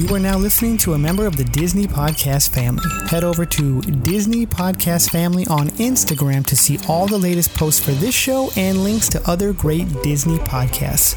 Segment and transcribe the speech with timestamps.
[0.00, 2.82] You are now listening to a member of the Disney Podcast family.
[3.10, 7.90] Head over to Disney Podcast Family on Instagram to see all the latest posts for
[7.90, 11.16] this show and links to other great Disney podcasts.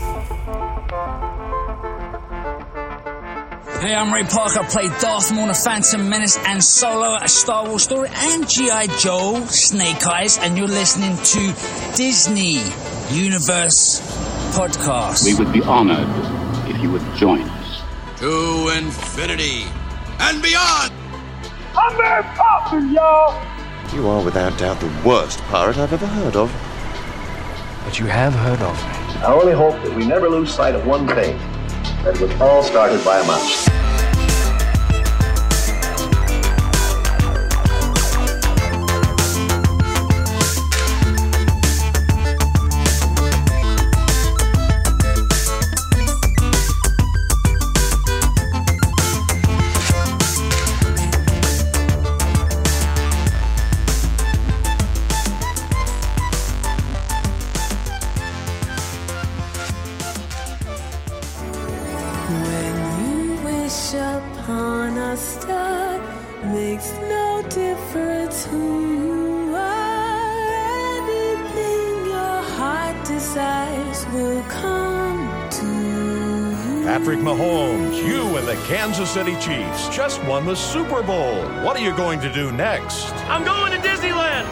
[3.79, 4.65] Hey, I'm Ray Parker.
[4.65, 8.87] Played Darth Maul in The Phantom Menace and Solo, a Star Wars story, and G.I.
[8.99, 12.59] Joe, Snake Eyes, and you're listening to Disney
[13.17, 14.01] Universe
[14.57, 15.23] Podcast.
[15.23, 16.09] We would be honored
[16.69, 17.62] if you would join us.
[18.23, 19.65] To infinity
[20.21, 20.93] and beyond!
[21.75, 23.45] I'm Mary Poppins, y'all!
[23.93, 26.49] You are without doubt the worst pirate I've ever heard of.
[27.83, 29.21] But you have heard of me.
[29.23, 31.37] I only hope that we never lose sight of one thing
[32.05, 33.92] that was all started by a mouse.
[79.13, 81.35] City Chiefs just won the Super Bowl.
[81.63, 83.13] What are you going to do next?
[83.27, 84.47] I'm going to Disneyland!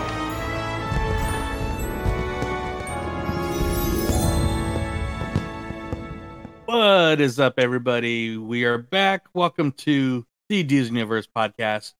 [6.68, 8.38] What is up, everybody?
[8.38, 9.26] We are back.
[9.34, 11.94] Welcome to the Disney Universe podcast,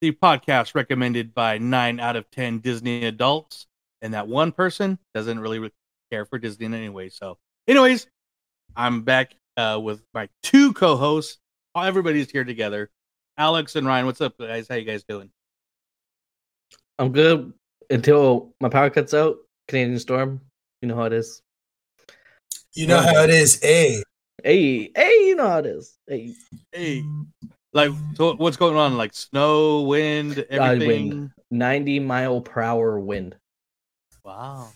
[0.00, 3.66] the podcast recommended by nine out of 10 Disney adults.
[4.00, 5.72] And that one person doesn't really
[6.12, 7.08] care for Disney anyway.
[7.08, 8.06] So, anyways,
[8.76, 11.38] I'm back uh, with my two co hosts.
[11.84, 12.90] Everybody's here together.
[13.38, 14.66] Alex and Ryan, what's up, guys?
[14.68, 15.30] How you guys doing?
[16.98, 17.52] I'm good
[17.90, 19.36] until my power cuts out.
[19.68, 20.40] Canadian storm.
[20.80, 21.42] You know how it is.
[22.74, 24.00] You know how it is, eh?
[24.42, 25.98] Hey, hey, you know how it is.
[26.06, 26.34] Hey,
[26.72, 27.02] Hey,
[27.72, 28.96] like, so what's going on?
[28.96, 31.08] Like snow, wind, uh, everything?
[31.10, 31.30] wind.
[31.50, 33.36] 90 mile per hour wind.
[34.24, 34.68] Wow.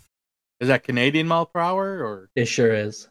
[0.60, 3.08] Is that Canadian mile per hour or It sure is.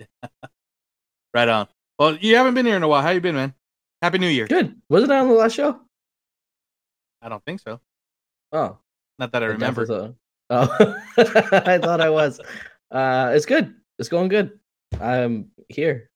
[1.34, 1.68] right on?
[2.00, 3.02] Well, you haven't been here in a while.
[3.02, 3.52] How you been, man?
[4.00, 4.46] Happy New Year.
[4.46, 4.74] Good.
[4.88, 5.78] Wasn't that on the last show?
[7.20, 7.78] I don't think so.
[8.52, 8.78] Oh,
[9.18, 9.82] Not that I I remember.
[9.84, 10.14] definitely
[10.48, 10.96] thought- Oh,
[11.66, 12.40] I thought I was.
[12.90, 13.74] Uh, it's good.
[13.98, 14.58] It's going good.
[14.98, 16.08] I'm here.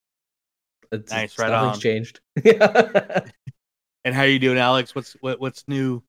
[0.91, 1.81] It's, Nice, right nothing's on.
[1.81, 2.21] changed.
[4.07, 4.95] And how are you doing, Alex?
[4.95, 6.03] What's what, what's new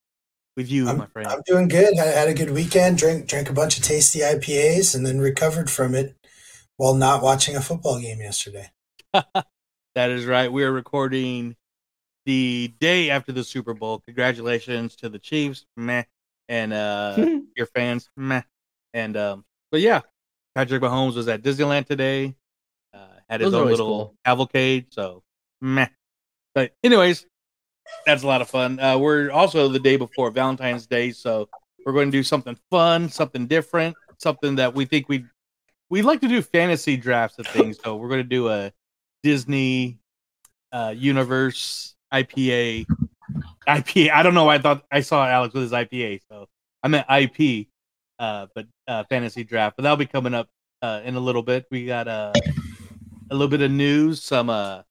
[0.57, 1.29] with you, my friend?
[1.29, 1.97] I'm doing good.
[1.97, 2.97] I had a good weekend.
[2.97, 6.13] Drank drank a bunch of tasty IPAs, and then recovered from it
[6.75, 8.69] while not watching a football game yesterday.
[9.95, 10.51] that is right.
[10.51, 11.55] We are recording
[12.25, 13.99] the day after the Super Bowl.
[13.99, 16.03] Congratulations to the Chiefs, meh,
[16.49, 17.15] and uh
[17.55, 18.41] your fans, meh.
[18.93, 20.01] And um, but yeah,
[20.53, 22.35] Patrick Mahomes was at Disneyland today.
[22.93, 24.15] Uh, had his Those own little cool.
[24.25, 24.87] cavalcade.
[24.93, 25.23] So
[25.61, 25.87] meh.
[26.53, 27.25] But anyways,
[28.05, 28.79] that's a lot of fun.
[28.79, 31.49] Uh, we're also the day before Valentine's Day, so
[31.85, 35.25] we're going to do something fun, something different, something that we think we
[35.89, 37.77] we like to do fantasy drafts of things.
[37.83, 38.71] So we're going to do a
[39.25, 39.97] Disney
[40.71, 42.85] uh, Universe IPA.
[43.67, 44.11] IPA.
[44.11, 44.45] I don't know.
[44.45, 46.47] why I thought I saw Alex with his IPA, so
[46.83, 47.67] I meant IP.
[48.19, 49.77] Uh, but uh, fantasy draft.
[49.77, 50.47] But that'll be coming up
[50.83, 51.65] uh, in a little bit.
[51.71, 52.33] We got uh,
[53.31, 54.83] a little bit of news, some uh,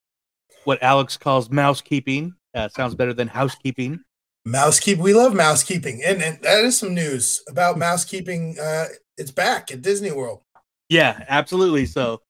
[0.65, 2.35] what Alex calls mousekeeping.
[2.57, 4.01] Uh, sounds better than housekeeping.
[4.49, 4.99] Mousekeep.
[4.99, 8.59] We love mousekeeping, and, and that is some news about mousekeeping.
[8.61, 10.43] Uh, it's back at Disney World.
[10.89, 11.87] Yeah, absolutely.
[11.87, 12.21] So,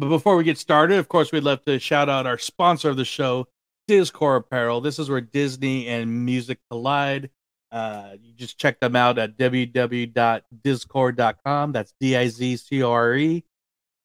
[0.00, 2.96] but before we get started, of course, we'd love to shout out our sponsor of
[2.96, 3.46] the show,
[3.86, 4.80] Dizcore Apparel.
[4.80, 7.28] This is where Disney and music collide.
[7.70, 11.72] Uh, you just check them out at www.dizcore.com.
[11.72, 13.44] That's D I Z C O R E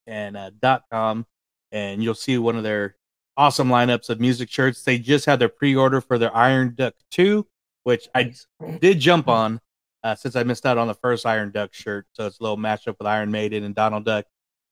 [0.06, 1.26] and uh, dot .com.
[1.72, 2.98] And you'll see one of their
[3.38, 4.84] awesome lineups of music shirts.
[4.84, 7.48] They just had their pre order for their Iron Duck 2,
[7.84, 8.34] which I
[8.82, 9.62] did jump on
[10.04, 12.06] uh, since I missed out on the first Iron Duck shirt.
[12.12, 14.26] So it's a little matchup with Iron Maiden and Donald Duck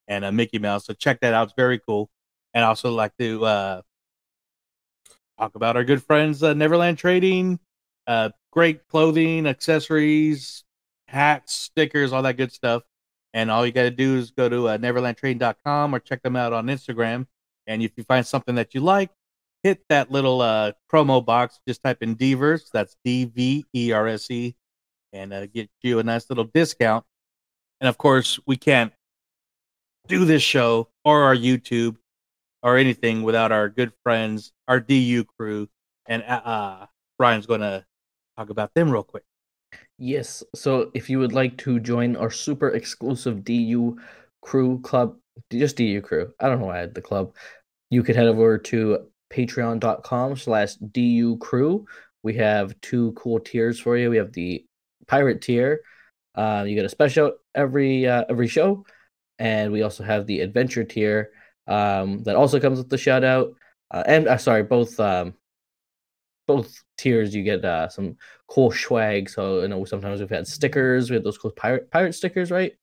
[0.08, 0.86] and uh, Mickey Mouse.
[0.86, 1.46] So check that out.
[1.46, 2.10] It's very cool.
[2.54, 3.82] And also like to uh,
[5.40, 7.60] talk about our good friends, uh, Neverland Trading.
[8.06, 10.64] Uh, great clothing, accessories,
[11.08, 12.84] hats, stickers, all that good stuff.
[13.34, 16.54] And all you got to do is go to uh, neverlandtrading.com or check them out
[16.54, 17.26] on Instagram.
[17.66, 19.10] And if you find something that you like,
[19.64, 21.60] hit that little uh, promo box.
[21.68, 22.70] Just type in Dverse.
[22.72, 24.56] That's D V E R S E,
[25.14, 27.06] and uh, get you a nice little discount.
[27.82, 28.94] And of course, we can't
[30.08, 31.98] do this show or our YouTube
[32.62, 35.68] or anything without our good friends, our DU crew,
[36.08, 36.86] and uh,
[37.18, 37.86] Brian's going to
[38.38, 39.24] talk about them real quick.
[39.98, 40.44] Yes.
[40.56, 43.98] So if you would like to join our super exclusive DU
[44.42, 45.16] crew club,
[45.52, 46.34] just DU crew.
[46.40, 47.34] I don't know why I had the club.
[47.90, 51.86] You could head over to patreon.com slash DU crew.
[52.24, 54.10] We have two cool tiers for you.
[54.10, 54.66] We have the
[55.08, 55.82] pirate tier.
[56.36, 58.86] Uh, you get a special every uh, every show,
[59.40, 61.32] and we also have the adventure tier
[61.68, 63.54] um, that also comes with the shout out.
[63.92, 65.34] Uh, and uh, sorry, both um,
[66.48, 69.30] both tiers you get uh, some cool swag.
[69.30, 71.10] So you know sometimes we've had stickers.
[71.10, 72.74] We had those cool pirate pirate stickers, right?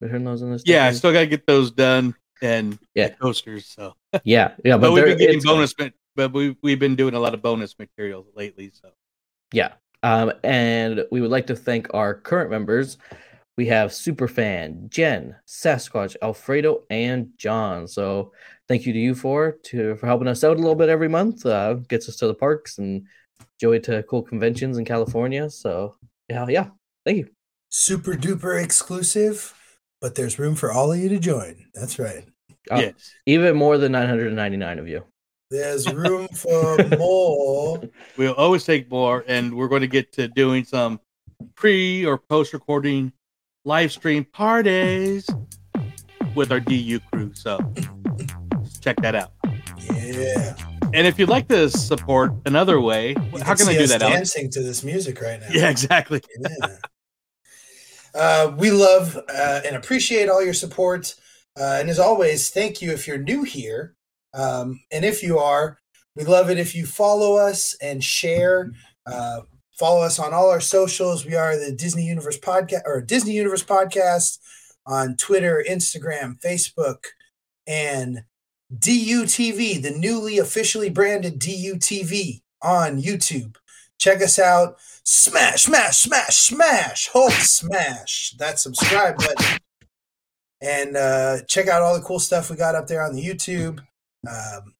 [0.00, 0.62] We heard those in this.
[0.66, 3.66] Yeah, I still gotta get those done and yeah coasters.
[3.66, 3.94] So
[4.24, 7.34] yeah, yeah, but, but, we've been getting bonus, but we we've been doing a lot
[7.34, 8.70] of bonus material lately.
[8.72, 8.90] So
[9.52, 9.72] Yeah.
[10.02, 12.98] Um, and we would like to thank our current members.
[13.56, 17.88] We have Superfan, Jen, Sasquatch, Alfredo, and John.
[17.88, 18.32] So
[18.68, 21.46] thank you to you four to for helping us out a little bit every month.
[21.46, 23.06] Uh, gets us to the parks and
[23.58, 25.48] Joey to cool conventions in California.
[25.48, 25.96] So
[26.28, 26.68] yeah, yeah.
[27.04, 27.28] Thank you.
[27.70, 29.54] Super duper exclusive,
[30.00, 31.66] but there's room for all of you to join.
[31.74, 32.24] That's right.
[32.70, 32.90] Uh,
[33.26, 35.04] Even more than 999 of you.
[35.50, 37.82] There's room for more.
[38.16, 41.00] we'll always take more, and we're going to get to doing some
[41.54, 43.12] pre or post recording
[43.66, 45.28] live stream parties
[46.36, 47.32] with our DU crew.
[47.34, 47.58] So
[48.80, 49.32] check that out.
[49.92, 50.54] Yeah.
[50.94, 54.02] And if you'd like to support another way, You how can I see do that,
[54.02, 54.16] Alex?
[54.16, 55.48] Dancing to this music right now.
[55.50, 56.22] Yeah, exactly.
[56.40, 56.76] Yeah.
[58.14, 61.14] Uh, we love uh, and appreciate all your support.
[61.54, 63.94] Uh, and as always, thank you if you're new here.
[64.32, 65.76] Um, and if you are,
[66.14, 68.72] we love it if you follow us and share.
[69.78, 71.26] Follow us on all our socials.
[71.26, 74.38] We are the Disney Universe podcast or Disney Universe podcast
[74.86, 77.04] on Twitter, Instagram, Facebook,
[77.66, 78.22] and
[78.74, 83.56] DUTV, the newly officially branded DUTV on YouTube.
[83.98, 84.76] Check us out.
[85.04, 87.08] Smash, smash, smash, smash.
[87.12, 89.58] Hulk smash that subscribe button.
[90.62, 93.80] And uh, check out all the cool stuff we got up there on the YouTube.
[94.28, 94.74] Um,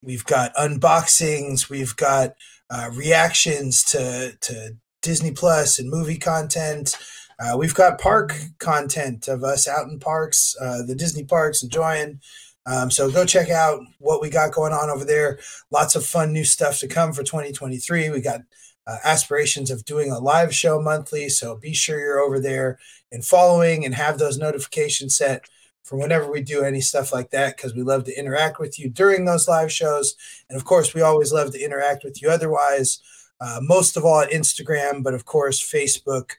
[0.00, 2.34] we've got unboxings, we've got
[2.70, 6.96] uh, reactions to, to Disney Plus and movie content.
[7.38, 12.20] Uh, we've got park content of us out in parks, uh, the Disney parks, enjoying.
[12.66, 15.38] Um, so go check out what we got going on over there.
[15.70, 18.10] Lots of fun new stuff to come for 2023.
[18.10, 18.42] We got
[18.86, 21.28] uh, aspirations of doing a live show monthly.
[21.28, 22.78] So be sure you're over there
[23.12, 25.48] and following and have those notifications set
[25.88, 28.90] for whenever we do any stuff like that because we love to interact with you
[28.90, 30.14] during those live shows.
[30.50, 33.00] And of course, we always love to interact with you otherwise,
[33.40, 36.32] uh, most of all at Instagram, but of course, Facebook,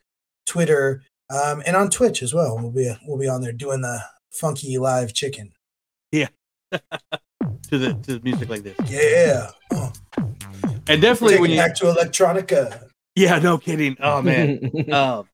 [0.46, 1.02] Twitter,
[1.32, 2.58] um, and on Twitch as well.
[2.60, 5.52] We'll be we'll be on there doing the funky live chicken.
[6.12, 6.28] Yeah.
[6.72, 6.80] to
[7.72, 8.76] the to the music like this.
[8.86, 9.50] Yeah.
[9.74, 9.92] Oh,
[10.88, 12.84] And definitely taking when you back to electronica.
[13.16, 13.98] Yeah, no kidding.
[14.00, 14.72] Oh man.
[14.92, 15.28] um,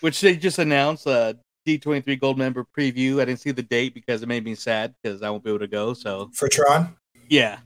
[0.00, 1.34] which they just announced uh
[1.66, 3.20] D23 Gold member preview.
[3.20, 5.60] I didn't see the date because it made me sad because I won't be able
[5.60, 5.94] to go.
[5.94, 6.94] So For Tron?
[7.28, 7.58] yeah,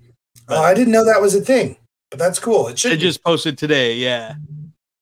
[0.48, 1.76] Oh, I didn't know that was a thing,
[2.10, 2.68] but that's cool.
[2.68, 3.02] It should it be.
[3.02, 3.94] just posted today.
[3.96, 4.34] Yeah,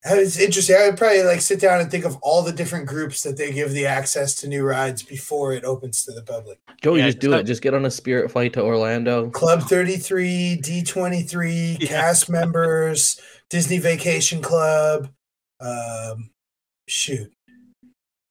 [0.07, 0.77] It's interesting.
[0.77, 3.53] I would probably like sit down and think of all the different groups that they
[3.53, 6.59] give the access to new rides before it opens to the public.
[6.83, 7.43] Joey, Yeah, just do it.
[7.45, 9.29] Just get on a spirit flight to Orlando.
[9.31, 11.87] Club 33, D23, Yeah.
[11.89, 15.11] cast members, Disney Vacation Club,
[15.61, 16.31] um,
[16.89, 17.31] shoot,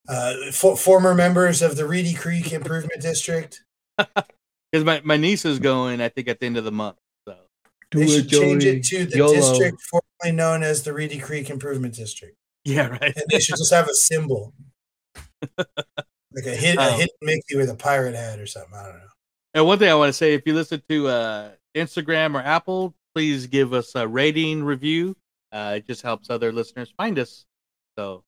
[0.09, 3.63] uh, for, former members of the Reedy Creek Improvement District.
[3.97, 6.01] because my my niece is going.
[6.01, 6.97] I think at the end of the month.
[7.27, 7.35] So
[7.91, 9.33] They Do should change it to the YOLO.
[9.33, 12.35] district formerly known as the Reedy Creek Improvement District.
[12.65, 13.01] yeah, right.
[13.15, 14.53] And they should just have a symbol.
[16.35, 18.73] Like a hit, a Um, hidden Mickey with a pirate hat or something.
[18.73, 19.07] I don't know.
[19.53, 22.95] And one thing I want to say, if you listen to uh, Instagram or Apple,
[23.13, 25.15] please give us a rating review.
[25.51, 27.45] Uh, it just helps other listeners find us.
[27.99, 28.23] So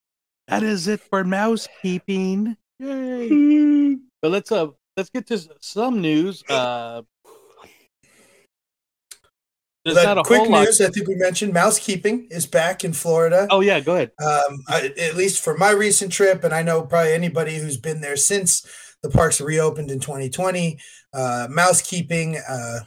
[0.47, 2.55] that is it for mouse keeping.
[2.79, 3.95] Yay!
[4.21, 6.43] but let's uh let's get to some news.
[6.49, 7.01] Uh,
[9.83, 10.65] there's But not a quick whole lot.
[10.65, 13.47] news, I think we mentioned mousekeeping is back in Florida.
[13.51, 14.11] Oh yeah, go ahead.
[14.19, 18.01] Um, I, at least for my recent trip, and I know probably anybody who's been
[18.01, 18.65] there since
[19.03, 20.79] the parks reopened in 2020.
[21.13, 22.79] Uh, mousekeeping, uh,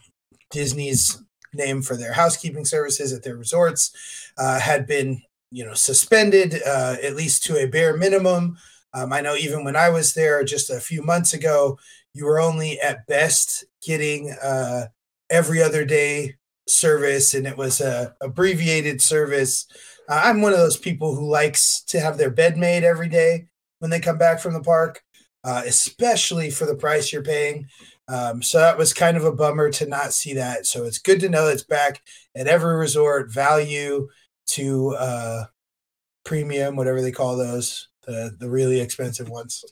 [0.50, 1.22] Disney's
[1.54, 6.96] name for their housekeeping services at their resorts, uh, had been you know suspended uh,
[7.02, 8.56] at least to a bare minimum.
[8.94, 11.78] Um, I know even when I was there just a few months ago,
[12.14, 14.86] you were only at best getting uh,
[15.30, 16.36] every other day
[16.66, 19.66] service, and it was a abbreviated service.
[20.08, 23.48] Uh, I'm one of those people who likes to have their bed made every day
[23.78, 25.02] when they come back from the park,
[25.44, 27.68] uh, especially for the price you're paying.
[28.08, 30.66] Um, so that was kind of a bummer to not see that.
[30.66, 32.02] So it's good to know it's back
[32.34, 34.08] at every resort, value
[34.48, 35.44] to uh,
[36.24, 39.64] premium, whatever they call those, the the really expensive ones.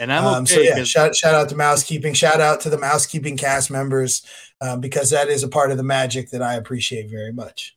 [0.00, 0.54] And I'm Um, okay.
[0.54, 2.14] so yeah, shout shout out to Mousekeeping.
[2.14, 4.22] Shout out to the Mousekeeping cast members
[4.60, 7.76] um, because that is a part of the magic that I appreciate very much.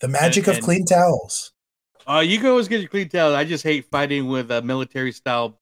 [0.00, 1.52] The magic of and- clean towels.
[2.04, 3.34] Uh, you can always get your clean towels.
[3.34, 5.60] I just hate fighting with uh, military style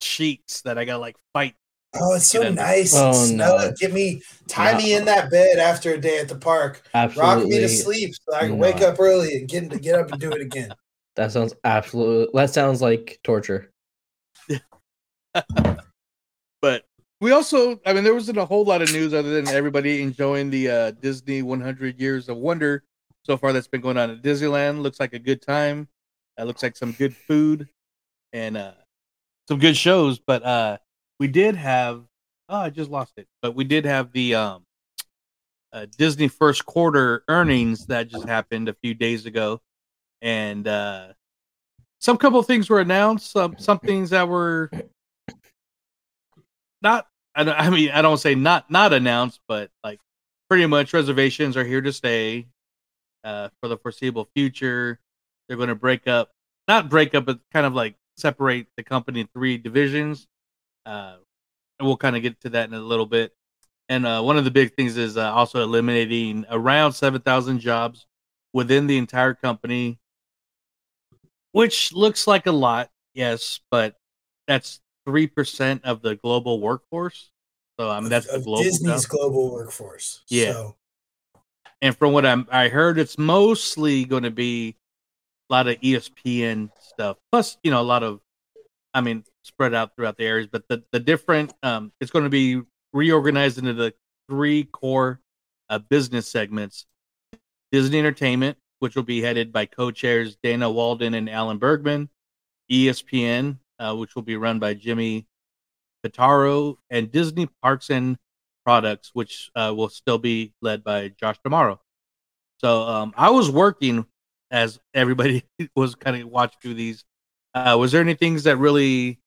[0.00, 1.54] sheets that I gotta like fight.
[2.00, 2.62] Oh, it's so Get under.
[2.62, 2.94] nice.
[2.96, 3.64] Oh, Smell no.
[3.66, 3.76] it.
[3.78, 4.78] Get me, tie No.
[4.78, 6.82] me in that bed after a day at the park.
[6.94, 10.10] Rock me to sleep so I can wake up early and get to get up
[10.10, 10.72] and do it again.
[11.14, 12.30] That sounds absolutely.
[12.32, 13.70] That sounds like torture.
[16.62, 16.84] But
[17.20, 20.48] we also, I mean, there wasn't a whole lot of news other than everybody enjoying
[20.48, 22.84] the uh, Disney 100 Years of Wonder
[23.24, 24.80] so far that's been going on at Disneyland.
[24.80, 25.88] Looks like a good time.
[26.38, 27.68] It looks like some good food
[28.32, 28.72] and uh,
[29.48, 30.18] some good shows.
[30.18, 30.78] But uh,
[31.22, 32.02] we did have,
[32.48, 33.28] oh, I just lost it.
[33.42, 34.66] But we did have the um,
[35.72, 39.60] uh, Disney first quarter earnings that just happened a few days ago.
[40.20, 41.12] And uh,
[42.00, 44.68] some couple things were announced, some, some things that were
[46.82, 50.00] not I, I mean I don't say not not announced, but like
[50.50, 52.48] pretty much reservations are here to stay
[53.22, 54.98] uh, for the foreseeable future.
[55.46, 56.32] They're going to break up,
[56.66, 60.26] not break up, but kind of like separate the company in three divisions.
[60.86, 61.16] Uh,
[61.78, 63.32] and we'll kind of get to that in a little bit.
[63.88, 68.06] And uh, one of the big things is uh, also eliminating around seven thousand jobs
[68.52, 69.98] within the entire company,
[71.52, 73.96] which looks like a lot, yes, but
[74.46, 77.30] that's three percent of the global workforce.
[77.78, 79.10] So I mean that's the Of global Disney's stuff.
[79.10, 80.22] global workforce.
[80.28, 80.52] Yeah.
[80.52, 80.76] So,
[81.80, 84.76] And from what I'm I heard, it's mostly going to be
[85.50, 88.20] a lot of ESPN stuff, plus you know a lot of,
[88.94, 90.48] I mean, spread out throughout the areas.
[90.50, 93.94] But the the different, um, it's going to be reorganized into the
[94.28, 95.20] three core
[95.68, 96.86] uh, business segments:
[97.70, 102.08] Disney Entertainment, which will be headed by co-chairs Dana Walden and Alan Bergman;
[102.70, 105.26] ESPN, uh, which will be run by Jimmy
[106.04, 108.18] Pitaro; and Disney Parks and
[108.64, 111.78] Products, which uh, will still be led by Josh D'Amaro.
[112.58, 114.06] So um, I was working
[114.52, 115.42] as everybody
[115.74, 117.04] was kind of watching through these.
[117.54, 119.18] Uh, was there any things that really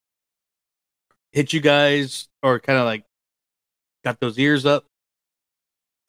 [1.36, 3.04] hit you guys, or kind of like
[4.04, 4.86] got those ears up?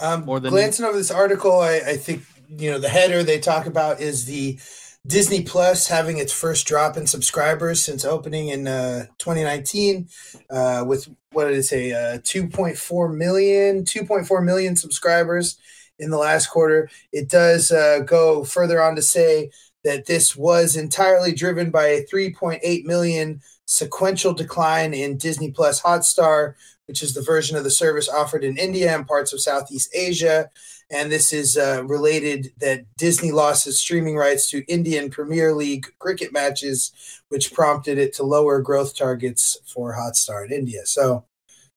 [0.00, 3.40] Um, More than- glancing over this article, I, I think you know the header they
[3.40, 4.59] talk about is the
[5.06, 10.09] Disney Plus having its first drop in subscribers since opening in uh, 2019,
[10.50, 15.59] uh, with what did it say, uh, 2.4 million, 2.4 million subscribers
[15.99, 16.88] in the last quarter.
[17.12, 19.50] It does uh, go further on to say
[19.87, 26.55] that this was entirely driven by a 3.8 million sequential decline in Disney Plus Hotstar,
[26.87, 30.50] which is the version of the service offered in India and parts of Southeast Asia.
[30.90, 35.87] And this is uh, related that Disney lost its streaming rights to Indian Premier League
[36.00, 36.90] cricket matches,
[37.28, 40.85] which prompted it to lower growth targets for Hotstar in India.
[40.85, 41.25] So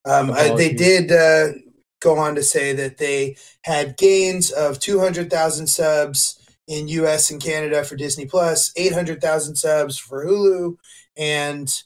[0.04, 1.60] um, I, they did uh,
[2.00, 6.39] go on to say that they had gains of 200,000 subs
[6.70, 10.78] in US and Canada for Disney Plus, 800,000 subs for Hulu,
[11.18, 11.84] and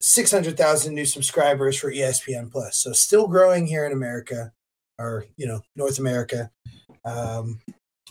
[0.00, 2.76] 600,000 new subscribers for ESPN Plus.
[2.76, 4.52] So still growing here in America
[4.98, 6.50] or, you know, North America.
[7.04, 7.60] Um,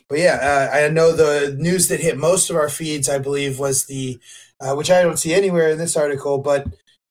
[0.09, 3.59] but yeah, uh, I know the news that hit most of our feeds, I believe,
[3.59, 4.19] was the,
[4.59, 6.67] uh, which I don't see anywhere in this article, but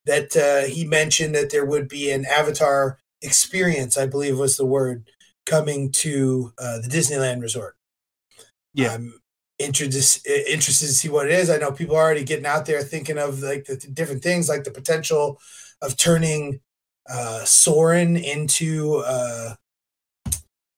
[0.07, 4.67] that uh, he mentioned that there would be an Avatar experience, I believe was the
[4.67, 5.09] word,
[5.47, 7.77] coming to uh, the Disneyland Resort.
[8.75, 8.93] Yeah.
[8.95, 9.15] I'm
[9.59, 11.49] interested interested to see what it is.
[11.49, 14.49] I know people are already getting out there thinking of like the th- different things,
[14.49, 15.39] like the potential
[15.81, 16.61] of turning
[17.09, 19.55] uh, Soarin' into uh,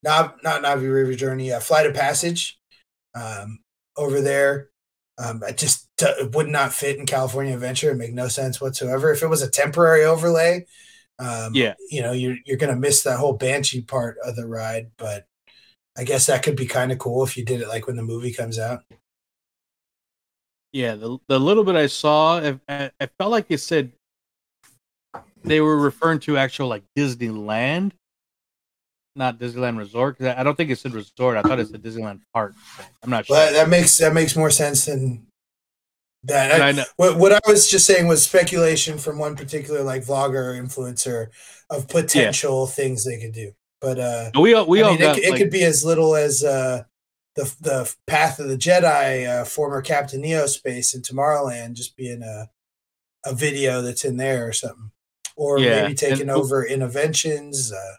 [0.03, 2.59] not not Navi River Journey, uh, Flight of Passage
[3.15, 3.59] um,
[3.95, 4.69] over there.
[5.17, 7.91] Um, it just d- it would not fit in California Adventure.
[7.91, 9.11] It make no sense whatsoever.
[9.11, 10.65] If it was a temporary overlay,
[11.17, 11.73] um, Yeah.
[11.89, 14.91] you know, you're you're gonna miss that whole Banshee part of the ride.
[14.97, 15.25] But
[15.97, 18.03] I guess that could be kind of cool if you did it like when the
[18.03, 18.83] movie comes out.
[20.71, 22.39] Yeah, the the little bit I saw,
[22.69, 23.91] I, I felt like it said
[25.43, 27.93] they were referring to actual like Disneyland,
[29.15, 30.17] not Disneyland Resort.
[30.17, 31.37] Because I, I don't think it said resort.
[31.37, 32.53] I thought it said Disneyland Park.
[33.01, 33.35] I'm not sure.
[33.37, 35.25] But that makes that makes more sense than
[36.25, 36.61] that.
[36.61, 40.03] I, I know- what what I was just saying was speculation from one particular like
[40.03, 41.27] vlogger or influencer
[41.71, 43.53] of potential things they could do.
[43.81, 46.15] But uh, we all we I all mean, got it, it could be as little
[46.15, 46.83] as uh,
[47.35, 52.23] the the Path of the Jedi, uh, former Captain EO space in Tomorrowland, just being
[52.23, 52.49] a
[53.25, 54.91] a video that's in there or something.
[55.35, 57.71] or Yeah, maybe taking and- over Innoventions.
[57.73, 57.95] Uh,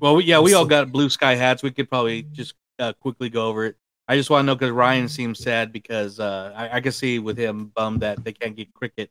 [0.00, 1.62] Well, yeah, we all got blue sky hats.
[1.62, 3.76] We could probably just uh, quickly go over it.
[4.06, 7.18] I just want to know because Ryan seems sad because uh, I, I can see
[7.18, 9.10] with him bummed that they can't get cricket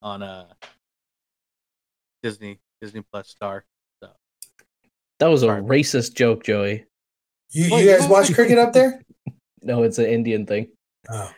[0.00, 0.46] on uh,
[2.22, 3.64] Disney Disney Plus Star.
[5.20, 6.84] So That was a racist joke, Joey.
[7.50, 9.00] you, you guys watch cricket up there?
[9.62, 10.68] No, it's an Indian thing.
[11.10, 11.30] Oh.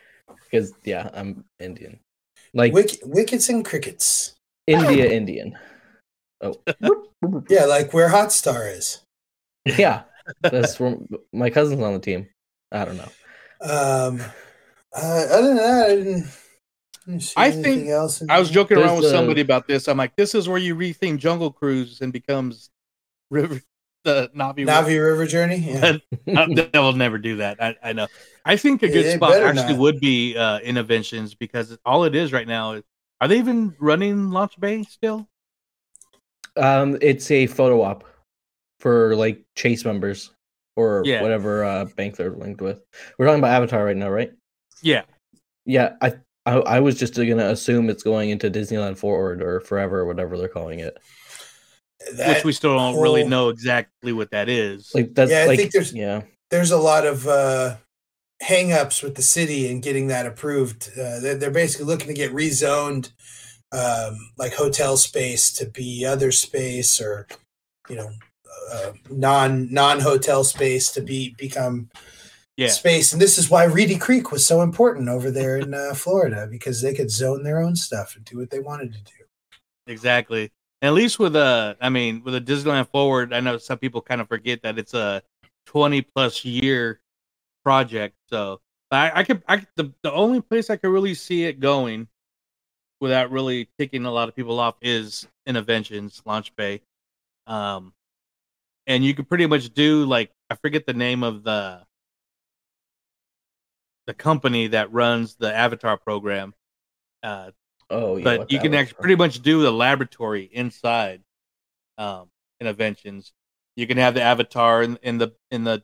[0.49, 1.99] Because yeah, I'm Indian.
[2.53, 4.33] Like Wick, wickets and crickets.
[4.65, 5.57] India Indian.
[6.41, 6.55] Oh.
[7.49, 9.01] Yeah, like where Hot Star is.
[9.65, 10.03] Yeah.
[10.41, 12.27] That's from my cousin's on the team.
[12.71, 13.09] I don't know.
[13.61, 14.21] Um,
[14.95, 16.27] uh, other than that, I didn't.
[17.05, 18.21] didn't see I anything think else.
[18.21, 18.55] in I was there.
[18.55, 19.87] joking around There's with the- somebody about this.
[19.89, 22.69] I'm like, this is where you retheme Jungle Cruise and becomes
[23.31, 23.61] River
[24.03, 24.65] the Navi.
[24.65, 25.57] Navi River Journey.
[25.57, 25.97] Yeah.
[26.25, 27.61] Uh, they will never do that.
[27.61, 28.07] I, I know.
[28.45, 29.79] I think a good they spot actually not.
[29.79, 32.83] would be uh, Innoventions because all it is right now is.
[33.19, 35.27] Are they even running Launch Bay still?
[36.55, 38.03] Um, it's a photo op
[38.79, 40.31] for like Chase members
[40.75, 41.21] or Yeah.
[41.21, 42.81] whatever uh, bank they're linked with.
[43.17, 44.31] We're talking about Avatar right now, right?
[44.81, 45.03] Yeah.
[45.65, 46.13] Yeah, I
[46.45, 50.37] I, I was just gonna assume it's going into Disneyland Forward or Forever or whatever
[50.37, 50.97] they're calling it.
[52.27, 54.91] Which we still don't really know exactly what that is.
[54.93, 56.23] Like that's Yeah, I like think there's- yeah.
[56.49, 57.77] There's a lot of uh,
[58.41, 60.91] hang-ups with the city and getting that approved.
[60.91, 63.11] Uh, they're, they're basically looking to get rezoned,
[63.71, 67.27] um, like hotel space to be other space, or
[67.89, 68.11] you know,
[68.71, 71.89] uh, non non hotel space to be become
[72.57, 72.67] yeah.
[72.67, 73.13] space.
[73.13, 76.81] And this is why Reedy Creek was so important over there in uh, Florida because
[76.81, 79.23] they could zone their own stuff and do what they wanted to do.
[79.87, 80.51] Exactly.
[80.83, 84.19] At least with a, I mean, with a Disneyland Forward, I know some people kind
[84.19, 85.23] of forget that it's a
[85.67, 86.99] 20 plus year
[87.63, 88.15] project.
[88.29, 88.59] So
[88.91, 92.09] I, I could, I the, the only place I could really see it going
[92.99, 96.81] without really ticking a lot of people off is Innoventions Launch Bay.
[97.47, 97.93] Um,
[98.85, 101.81] and you could pretty much do like, I forget the name of the,
[104.05, 106.53] the company that runs the Avatar program.
[107.23, 107.51] Uh,
[107.93, 108.23] Oh yeah.
[108.23, 111.21] but you can actually pretty much do the laboratory inside
[111.97, 112.29] um
[112.61, 113.31] Innoventions
[113.75, 115.83] you can have the avatar in, in the in the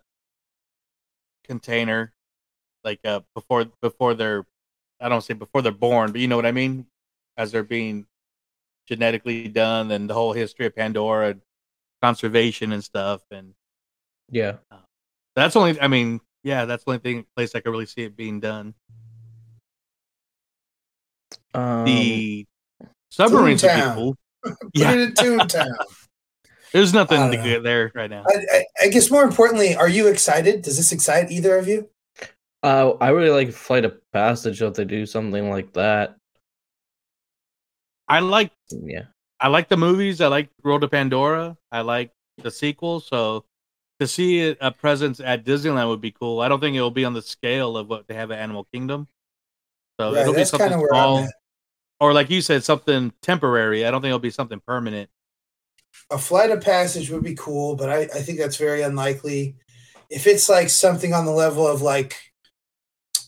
[1.43, 2.13] container
[2.83, 4.45] like uh before before they're
[5.01, 6.85] i don't say before they're born but you know what i mean
[7.37, 8.05] as they're being
[8.87, 11.41] genetically done and the whole history of pandora and
[12.01, 13.53] conservation and stuff and
[14.31, 14.57] Yeah.
[15.35, 18.15] that's only i mean yeah that's the only thing place i could really see it
[18.15, 18.73] being done
[21.53, 22.45] Um, the
[23.11, 23.95] submarines would be Toontown.
[23.95, 24.91] cool Put Yeah.
[24.93, 25.73] it in Toontown.
[26.73, 27.43] There's nothing to know.
[27.43, 28.23] get there right now.
[28.27, 30.61] I, I, I guess more importantly, are you excited?
[30.61, 31.89] Does this excite either of you?
[32.61, 36.15] Uh, I really like Flight of Passage if they do something like that.
[38.07, 39.03] I like Yeah.
[39.39, 40.19] I like the movies.
[40.21, 41.57] I like World of Pandora.
[41.71, 42.99] I like the sequel.
[42.99, 43.45] So
[43.99, 46.41] to see a presence at Disneyland would be cool.
[46.41, 48.65] I don't think it will be on the scale of what they have at Animal
[48.73, 49.07] Kingdom.
[49.99, 51.29] So Right, it'll be something kinda where I'm small,
[51.99, 53.85] or like you said, something temporary.
[53.85, 55.09] I don't think it'll be something permanent.
[56.09, 59.55] A flight of passage would be cool, but I, I think that's very unlikely.
[60.09, 62.15] If it's like something on the level of like,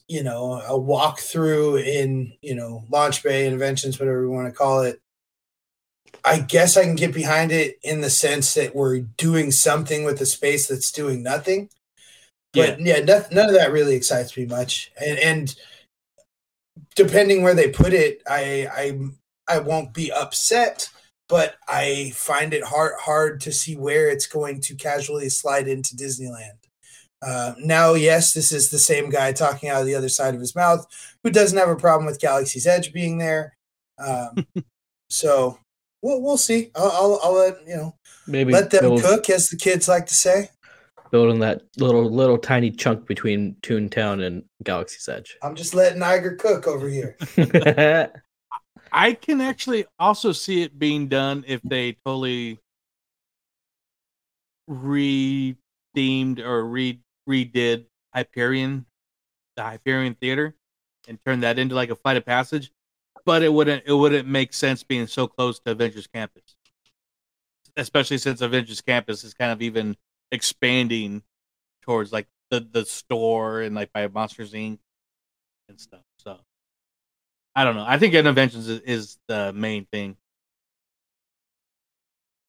[0.07, 4.81] you know, a walkthrough in, you know, Launch Bay Innoventions, whatever we want to call
[4.83, 5.01] it,
[6.23, 10.19] I guess I can get behind it in the sense that we're doing something with
[10.19, 11.69] the space that's doing nothing.
[12.53, 14.91] But yeah, no- none of that really excites me much.
[14.99, 15.55] And and
[16.95, 18.67] depending where they put it, I
[19.47, 20.89] I I won't be upset,
[21.27, 25.95] but I find it hard hard to see where it's going to casually slide into
[25.95, 26.57] Disneyland.
[27.23, 30.39] Uh, now, yes, this is the same guy talking out of the other side of
[30.39, 30.85] his mouth,
[31.23, 33.55] who doesn't have a problem with Galaxy's Edge being there.
[33.99, 34.45] Um,
[35.09, 35.59] so
[36.01, 36.71] we'll we'll see.
[36.75, 37.95] I'll, I'll I'll let you know.
[38.27, 40.49] Maybe let them cook, as the kids like to say.
[41.11, 45.37] Building that little little tiny chunk between Toontown and Galaxy's Edge.
[45.43, 47.17] I'm just letting Iger cook over here.
[48.93, 52.59] I can actually also see it being done if they totally
[54.67, 58.85] re-themed or re redid Hyperion,
[59.55, 60.55] the Hyperion Theater,
[61.07, 62.71] and turned that into like a flight of passage.
[63.25, 66.55] But it wouldn't it wouldn't make sense being so close to Avengers Campus,
[67.77, 69.95] especially since Avengers Campus is kind of even
[70.31, 71.23] expanding
[71.81, 74.79] towards like the the store and like by Monsters Inc.
[75.69, 76.01] and stuff.
[76.17, 76.37] So
[77.55, 77.85] I don't know.
[77.87, 80.15] I think Innoventions is, is the main thing.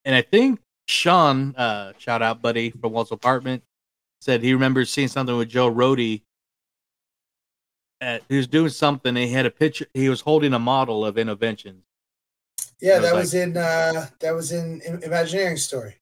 [0.05, 3.63] And I think Sean, uh, shout out buddy from Walt's apartment,
[4.21, 6.23] said he remembers seeing something with Joe Rohde.
[8.01, 9.11] At, he was doing something.
[9.17, 9.87] And he had a picture.
[9.95, 11.83] He was holding a model of Innoventions,
[12.81, 15.97] Yeah, was that like- was in uh that was in Im- Imagineering story.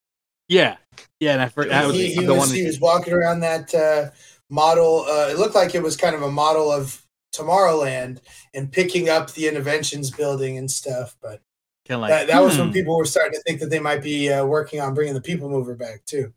[0.51, 0.79] Yeah,
[1.21, 1.87] yeah, and I forgot.
[1.87, 2.57] was he, he the was, one.
[2.57, 4.11] he was walking around that uh,
[4.49, 5.05] model.
[5.09, 7.01] Uh, it looked like it was kind of a model of
[7.33, 8.19] Tomorrowland
[8.53, 11.17] and picking up the Innoventions building and stuff.
[11.23, 11.41] But
[11.89, 12.63] like, that, that was hmm.
[12.63, 15.21] when people were starting to think that they might be uh, working on bringing the
[15.21, 16.33] People Mover back too.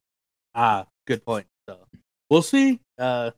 [0.53, 1.47] Ah, good point.
[1.67, 1.79] So
[2.29, 2.79] we'll see.
[2.99, 3.31] Uh,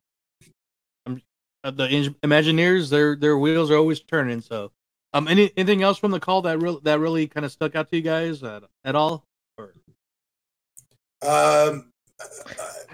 [1.05, 1.21] um,
[1.63, 1.87] uh, the
[2.21, 4.41] Imagineers, their their wheels are always turning.
[4.41, 4.73] So,
[5.13, 7.89] um, any anything else from the call that real that really kind of stuck out
[7.91, 9.24] to you guys at, at all?
[11.21, 11.91] Um,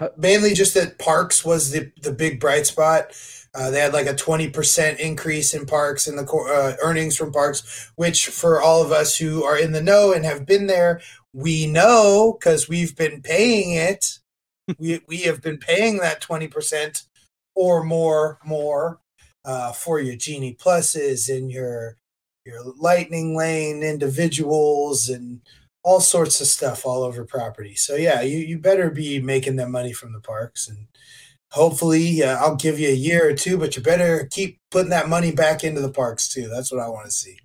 [0.00, 3.12] uh, mainly just that Parks was the the big bright spot.
[3.54, 7.32] Uh, they had like a twenty percent increase in Parks and the uh, earnings from
[7.32, 11.00] Parks, which for all of us who are in the know and have been there,
[11.32, 14.18] we know because we've been paying it.
[14.78, 17.04] we we have been paying that twenty percent
[17.54, 19.00] or more more
[19.44, 21.96] uh, for your Genie Pluses and your
[22.44, 25.40] your Lightning Lane individuals and
[25.82, 27.74] all sorts of stuff all over property.
[27.74, 30.86] So yeah, you, you better be making that money from the parks and
[31.50, 35.08] hopefully uh, I'll give you a year or two, but you better keep putting that
[35.08, 36.48] money back into the parks too.
[36.48, 37.38] That's what I want to see.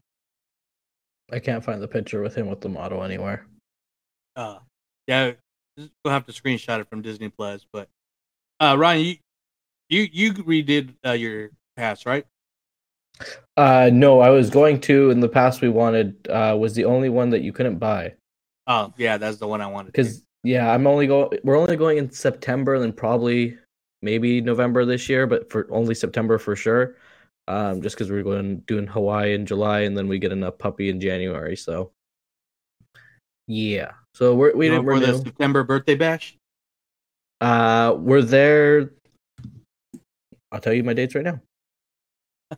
[1.31, 3.45] I can't find the picture with him with the model anywhere.
[4.35, 4.59] uh,
[5.07, 5.31] yeah,
[5.77, 7.65] we'll have to screenshot it from Disney Plus.
[7.71, 7.89] But
[8.59, 9.15] uh, Ryan, you
[9.89, 12.25] you you redid uh, your pass, right?
[13.57, 15.09] Uh, no, I was going to.
[15.09, 18.13] In the past, we wanted uh, was the only one that you couldn't buy
[18.67, 19.93] Oh, yeah, that's the one I wanted.
[19.93, 21.39] because yeah, I'm only going.
[21.43, 23.57] We're only going in September, and then probably
[24.01, 26.95] maybe November this year, but for only September for sure.
[27.47, 30.89] Um, just because we're going doing Hawaii in July, and then we get a puppy
[30.89, 31.55] in January.
[31.55, 31.91] So
[33.47, 35.17] yeah, so we're, we didn't for the.
[35.17, 36.37] September birthday bash.
[37.39, 38.91] Uh, we're there.
[40.51, 41.39] I'll tell you my dates right now.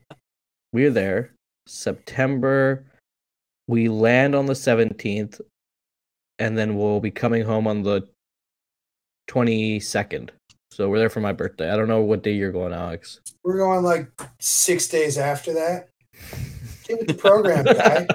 [0.74, 1.34] we're there
[1.68, 2.86] September.
[3.68, 5.42] We land on the 17th,
[6.40, 8.08] and then we'll be coming home on the
[9.30, 10.30] 22nd.
[10.72, 11.72] So we're there for my birthday.
[11.72, 13.20] I don't know what day you're going, Alex.
[13.44, 15.90] We're going like six days after that.
[16.88, 18.08] Get with the program, guy.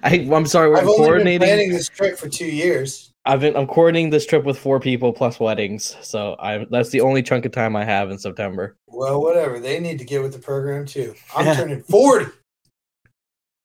[0.02, 1.46] I, I'm sorry, we're I've only been coordinating.
[1.46, 3.12] planning this trip for two years.
[3.24, 7.02] I've been I'm coordinating this trip with four people plus weddings, so I that's the
[7.02, 8.74] only chunk of time I have in September.
[8.88, 9.60] Well, whatever.
[9.60, 11.14] They need to get with the program too.
[11.36, 12.26] I'm turning 40.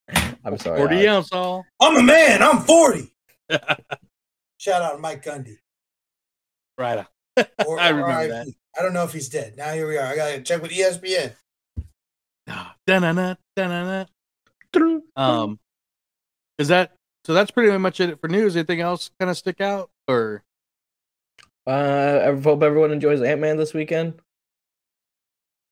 [0.46, 0.80] I'm sorry.
[0.80, 1.08] Forty Alex.
[1.08, 1.66] ounce all.
[1.80, 2.44] I'm a man.
[2.44, 3.12] I'm 40.
[4.68, 5.60] Shout out to Mike Gundy.
[6.78, 7.06] Right.
[7.66, 8.48] Or, I remember I, that.
[8.78, 9.56] I don't know if he's dead.
[9.56, 10.06] Now here we are.
[10.06, 11.34] I gotta check with ESPN.
[12.86, 14.06] Da-na-na, da-na-na.
[15.16, 15.60] Um,
[16.58, 16.94] is that
[17.26, 17.34] so?
[17.34, 18.56] That's pretty much it for news.
[18.58, 20.44] Anything else kind of stick out or?
[21.66, 24.16] Uh, I hope everyone enjoys Ant Man this weekend.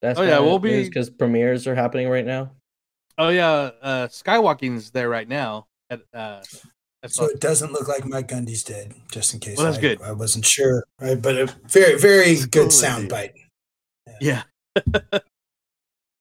[0.01, 2.51] That's Oh, yeah, we'll be- because premieres are happening right now.
[3.17, 5.67] Oh yeah, uh, Skywalking's there right now.
[5.89, 6.41] At, uh,
[7.05, 9.57] at So it doesn't look like Mike Gundy's dead, just in case.
[9.57, 10.01] Well, that's I, good.
[10.01, 11.21] I wasn't sure, right?
[11.21, 13.33] But a very, very good sound bite.
[14.19, 14.43] yeah.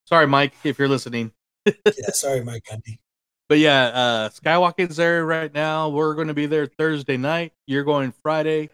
[0.07, 1.33] Sorry, Mike, if you're listening.
[1.67, 2.99] Yeah, sorry, Mike Gundy.
[3.49, 5.89] But yeah, uh, Skywalking's there right now.
[5.89, 7.53] We're going to be there Thursday night.
[7.67, 8.69] You're going Friday.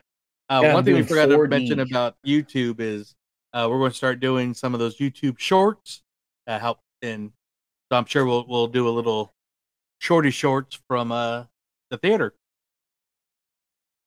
[0.49, 3.15] Uh, Yeah, one thing we doing forgot to mention about YouTube is
[3.53, 6.03] uh, we're going to start doing some of those YouTube shorts.
[6.49, 7.31] Uh, help, and
[7.91, 9.33] so I'm sure we'll we'll do a little
[9.99, 11.45] shorty shorts from uh,
[11.91, 12.35] the theater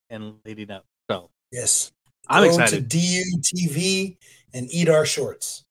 [0.10, 0.86] and leading up.
[1.10, 1.92] So Yes,
[2.28, 2.90] I'm Go excited.
[2.90, 4.18] to DU TV
[4.54, 5.66] and eat our shorts.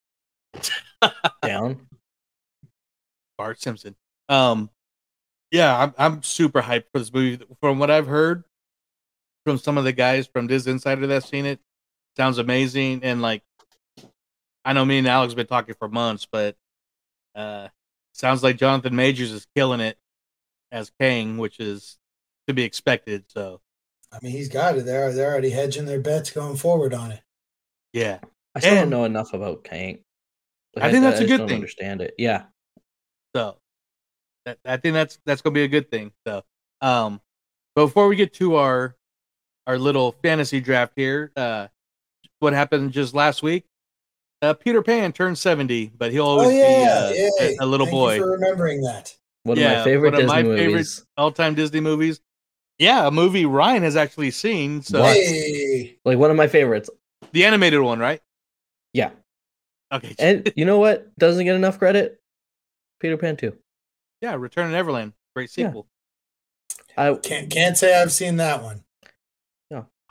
[1.42, 1.87] Down.
[3.38, 3.96] Bart Simpson.
[4.29, 4.70] Um,
[5.51, 7.44] yeah, I'm I'm super hyped for this movie.
[7.61, 8.44] From what I've heard
[9.44, 11.59] from some of the guys from Disney Insider that's seen it,
[12.16, 13.03] sounds amazing.
[13.03, 13.42] And like,
[14.64, 16.57] I know me and Alex have been talking for months, but
[17.35, 17.68] uh,
[18.12, 19.98] sounds like Jonathan Majors is killing it
[20.70, 21.98] as Kang, which is
[22.48, 23.24] to be expected.
[23.28, 23.61] So
[24.12, 24.85] I mean, he's got it.
[24.85, 27.20] They're they're already hedging their bets going forward on it.
[27.92, 28.18] yeah,
[28.55, 29.98] I still And- don't know enough about Kang.
[30.81, 31.57] I think that's a good don't thing.
[31.57, 32.14] Understand it?
[32.16, 32.44] Yeah.
[33.37, 33.57] So
[34.46, 36.12] that, I think that's that's gonna be a good thing.
[36.26, 36.42] So
[36.81, 37.20] um
[37.74, 38.96] but before we get to our
[39.66, 41.68] our little fantasy draft here, uh
[42.38, 43.64] what happened just last week?
[44.40, 47.57] Uh Peter Pan turned 70, but he'll always oh yeah, be uh, yay.
[47.61, 48.14] a, a little Thank boy.
[48.14, 49.14] You for remembering that.
[49.44, 51.07] One of my favorite one of Disney my favorite movies.
[51.18, 52.20] all-time Disney movies.
[52.83, 54.83] Yeah, a movie Ryan has actually seen.
[54.83, 55.16] So What?
[55.16, 56.90] Hey, Like one of my favorites.
[57.31, 58.21] the animated one, right?
[58.92, 59.11] Yeah.
[59.92, 60.14] Okay.
[60.18, 62.21] And you know what doesn't get enough credit?
[62.99, 63.57] Peter Pan 2.
[64.21, 65.12] yeah, Return to Neverland.
[65.37, 65.68] Great Yeah.
[65.68, 65.87] sequel.
[66.97, 68.85] I can't can't say I've seen that one.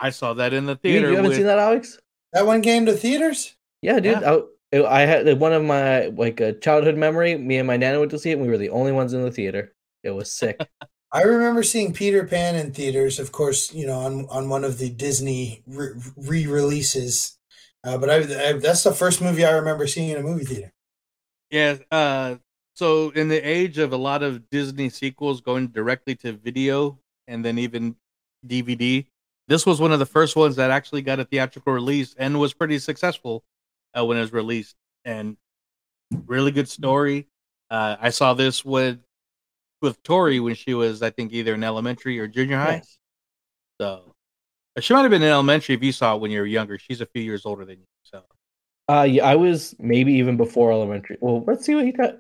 [0.04, 1.10] I saw that in the theater.
[1.10, 2.00] you haven't with- seen that, Alex?
[2.34, 3.56] That one came to theaters.
[3.84, 4.24] Yeah, dude.
[4.24, 7.38] Oh, I, I had uh, one of my like a childhood memory.
[7.38, 8.34] Me and my nana went to see it.
[8.34, 9.76] and We were the only ones in the theater.
[10.02, 10.60] It was sick.
[11.14, 14.78] I remember seeing Peter Pan in theaters, of course, you know, on on one of
[14.78, 17.38] the Disney re releases.
[17.84, 20.72] Uh, but I, I, that's the first movie I remember seeing in a movie theater.
[21.50, 21.78] Yeah.
[21.92, 22.36] Uh,
[22.76, 27.44] so in the age of a lot of Disney sequels going directly to video and
[27.44, 27.96] then even
[28.48, 29.06] DVD,
[29.48, 32.54] this was one of the first ones that actually got a theatrical release and was
[32.54, 33.44] pretty successful
[33.98, 34.76] uh, when it was released.
[35.04, 35.38] And
[36.26, 37.28] really good story.
[37.70, 39.00] Uh, I saw this with
[39.82, 42.78] with Tori when she was, I think, either in elementary or junior high.
[42.78, 42.98] Nice.
[43.80, 44.14] So
[44.80, 46.78] she might have been in elementary if you saw it when you were younger.
[46.78, 47.86] She's a few years older than you.
[48.04, 48.24] So
[48.88, 51.18] Uh, yeah, I was maybe even before elementary.
[51.20, 52.16] Well, let's see what he got.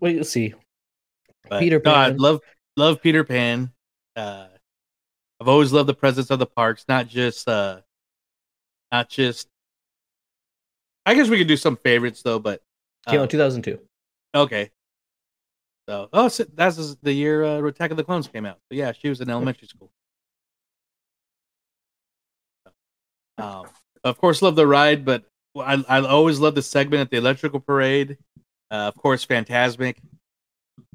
[0.00, 0.54] Wait, let's see.
[1.48, 2.16] but, Peter no, I Pan.
[2.18, 2.40] love
[2.76, 3.72] love Peter Pan.
[4.14, 4.48] Uh,
[5.40, 7.80] I've always loved the presence of the parks, not just uh,
[8.92, 9.48] not just.
[11.04, 12.62] I guess we could do some favorites though, but
[13.08, 13.78] Came uh, out 2002.
[14.34, 14.70] Okay.
[15.88, 18.58] So, oh, so that's the year uh, Attack of the Clones came out.
[18.68, 19.90] So yeah, she was in elementary school.
[23.38, 23.66] Um,
[24.02, 25.24] of course, love the ride, but
[25.56, 28.18] I I always love the segment at the electrical parade.
[28.70, 29.96] Uh, of course, Fantasmic.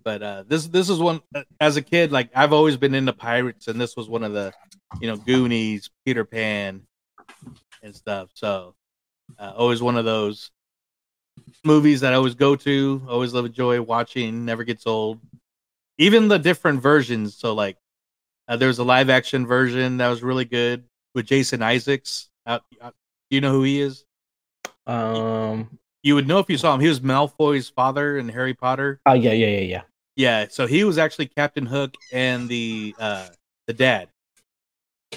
[0.03, 3.13] But uh, this this is one uh, as a kid, like I've always been into
[3.13, 4.51] pirates, and this was one of the,
[4.99, 6.81] you know, Goonies, Peter Pan,
[7.83, 8.29] and stuff.
[8.33, 8.75] So,
[9.37, 10.51] uh, always one of those
[11.63, 15.19] movies that I always go to, always love enjoy watching, never gets old.
[15.97, 17.35] Even the different versions.
[17.35, 17.77] So like
[18.47, 22.29] uh, there was a live action version that was really good with Jason Isaacs.
[22.45, 22.91] Uh, uh,
[23.29, 24.05] do you know who he is?
[24.87, 25.77] Um.
[26.03, 26.79] You would know if you saw him.
[26.81, 28.99] He was Malfoy's father in Harry Potter.
[29.05, 29.81] Oh yeah, yeah, yeah, yeah.
[30.15, 33.27] Yeah, so he was actually Captain Hook and the uh
[33.67, 34.09] the dad,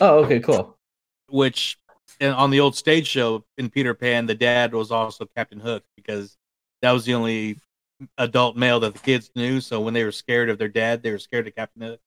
[0.00, 0.77] Oh, okay, cool.
[1.31, 1.79] which
[2.20, 5.85] and on the old stage show in Peter Pan, the dad was also Captain Hook
[5.96, 6.37] because
[6.83, 7.59] that was the only
[8.18, 9.61] adult male that the kids knew.
[9.61, 12.00] So when they were scared of their dad, they were scared of Captain Hook.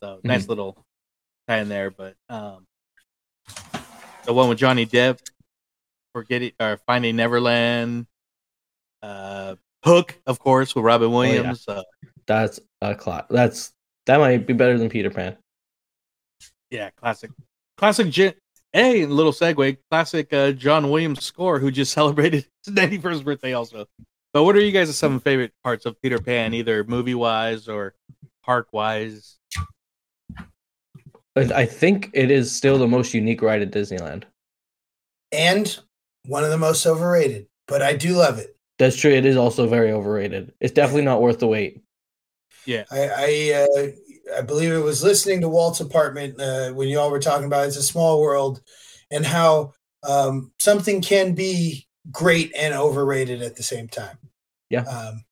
[0.00, 0.76] So nice little
[1.48, 1.90] tie in there.
[1.90, 2.66] But um,
[4.24, 5.18] the one with Johnny Depp,
[6.14, 8.06] forgetting or Finding Neverland,
[9.02, 11.66] uh, Hook, of course, with Robin Williams.
[11.66, 11.82] uh,
[12.26, 13.26] That's a clock.
[13.30, 13.72] That's
[14.06, 15.36] that might be better than Peter Pan.
[16.70, 17.30] yeah, classic,
[17.76, 18.12] classic.
[18.72, 23.86] Hey, little segue, classic uh, John Williams score, who just celebrated his 91st birthday also.
[24.32, 27.94] But what are you guys' some favorite parts of Peter Pan, either movie wise or
[28.42, 29.38] park wise?
[31.36, 34.24] I I think it is still the most unique ride at Disneyland.
[35.32, 35.78] And
[36.26, 38.56] one of the most overrated, but I do love it.
[38.78, 39.12] That's true.
[39.12, 40.52] It is also very overrated.
[40.60, 41.82] It's definitely not worth the wait.
[42.64, 43.86] Yeah, I I, uh,
[44.36, 47.66] I believe it was listening to Walt's apartment uh, when you all were talking about
[47.66, 48.60] it's a small world
[49.10, 54.18] and how um, something can be great and overrated at the same time.
[54.70, 54.82] Yeah.
[54.82, 55.24] Um,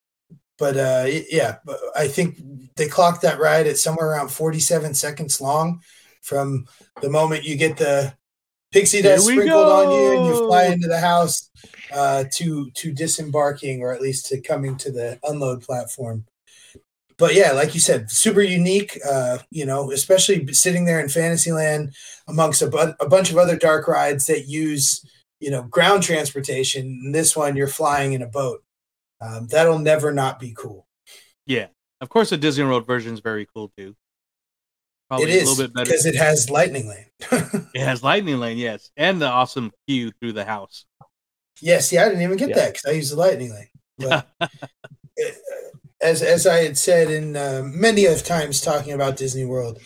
[0.59, 1.57] but uh, yeah,
[1.97, 2.39] I think
[2.77, 5.81] they clocked that ride at somewhere around 47 seconds long
[6.21, 6.67] from
[7.01, 8.15] the moment you get the
[8.71, 11.51] pixie dust sprinkled on you and you fly into the house
[11.93, 16.25] uh, to to disembarking or at least to coming to the unload platform
[17.21, 18.99] but yeah, like you said, super unique.
[19.09, 21.95] Uh, you know, especially sitting there in Fantasyland
[22.27, 25.05] amongst a, bu- a bunch of other dark rides that use
[25.39, 26.83] you know ground transportation.
[27.05, 28.65] And this one, you're flying in a boat.
[29.21, 30.89] Um, that'll never not be cool.
[31.47, 31.67] yeah.
[32.01, 33.95] Of course, the Disney World version is very cool too.
[35.09, 37.07] Probably it a little bit better because it has Lightning Lane.
[37.75, 40.87] It has Lightning Lane, yes, and the awesome queue through the house.
[41.61, 42.55] Yes, yeah, I didn't even get Yeah.
[42.57, 43.69] that because I use the Lightning Lane.
[43.99, 44.27] But
[46.03, 49.79] as as I had said in uh, many of times talking about Disney World,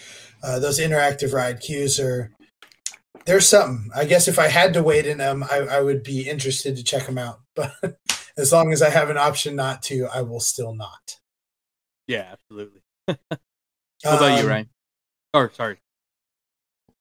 [0.42, 2.31] uh, those interactive ride queues are
[3.27, 3.90] there's something.
[3.94, 6.85] I guess if I had to wait in them, I, I would be interested to
[6.85, 7.40] check them out.
[7.57, 7.98] But
[8.37, 11.18] as long as I have an option not to, I will still not.
[12.09, 12.81] yeah, absolutely.
[13.07, 13.18] what
[14.03, 14.68] about you, Um, Ryan?
[15.33, 15.79] Or sorry.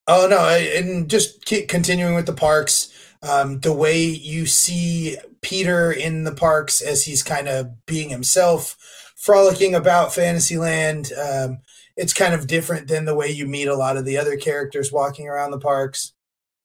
[0.07, 2.93] Oh no, and just continuing with the parks.
[3.23, 8.77] Um, the way you see Peter in the parks as he's kind of being himself,
[9.23, 11.13] frolicking about Fantasyland.
[11.13, 11.59] Um,
[11.95, 14.91] it's kind of different than the way you meet a lot of the other characters
[14.91, 16.11] walking around the parks.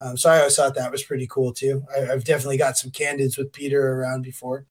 [0.00, 1.84] Um, so I always thought that was pretty cool too.
[1.96, 4.66] I, I've definitely got some candids with Peter around before.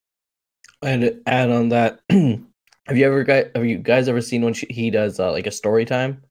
[0.82, 4.54] And to add on that, have you ever guys have you guys ever seen when
[4.54, 6.22] she, he does uh, like a story time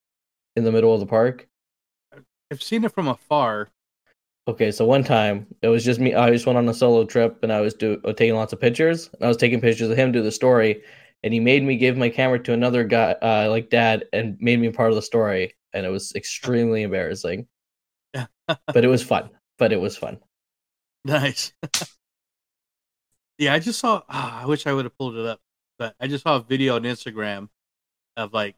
[0.56, 1.48] in the middle of the park?
[2.50, 3.70] I've seen it from afar.
[4.46, 6.14] Okay, so one time it was just me.
[6.14, 8.60] I just went on a solo trip and I was do uh, taking lots of
[8.60, 9.08] pictures.
[9.14, 10.82] And I was taking pictures of him do the story,
[11.22, 14.61] and he made me give my camera to another guy, uh, like dad, and made
[14.61, 15.55] me part of the story.
[15.72, 17.46] And it was extremely embarrassing,
[18.12, 19.31] but it was fun.
[19.59, 20.18] But it was fun.
[21.05, 21.52] Nice.
[23.38, 24.02] yeah, I just saw.
[24.09, 25.40] ah, I wish I would have pulled it up,
[25.79, 27.48] but I just saw a video on Instagram
[28.16, 28.57] of like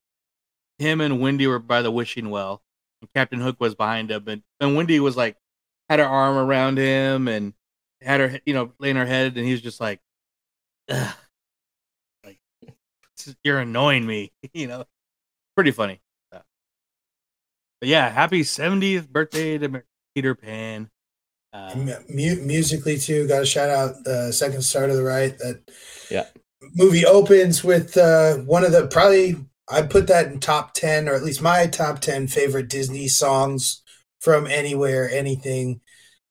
[0.78, 2.62] him and Wendy were by the wishing well,
[3.00, 5.36] and Captain Hook was behind him, and, and Wendy was like
[5.88, 7.54] had her arm around him and
[8.00, 10.00] had her, you know, laying her head, and he was just like,
[10.88, 11.14] Ugh.
[13.26, 14.84] Like you're annoying me, you know.
[15.56, 16.00] Pretty funny.
[16.30, 19.82] But yeah, happy 70th birthday to
[20.14, 20.90] Peter Pan.
[21.52, 25.36] Uh, Mu- musically too, got to shout out the second star to the right.
[25.38, 25.60] That
[26.10, 26.26] Yeah.
[26.74, 29.36] movie opens with uh, one of the probably
[29.70, 33.82] I put that in top ten or at least my top ten favorite Disney songs
[34.20, 35.80] from anywhere, anything.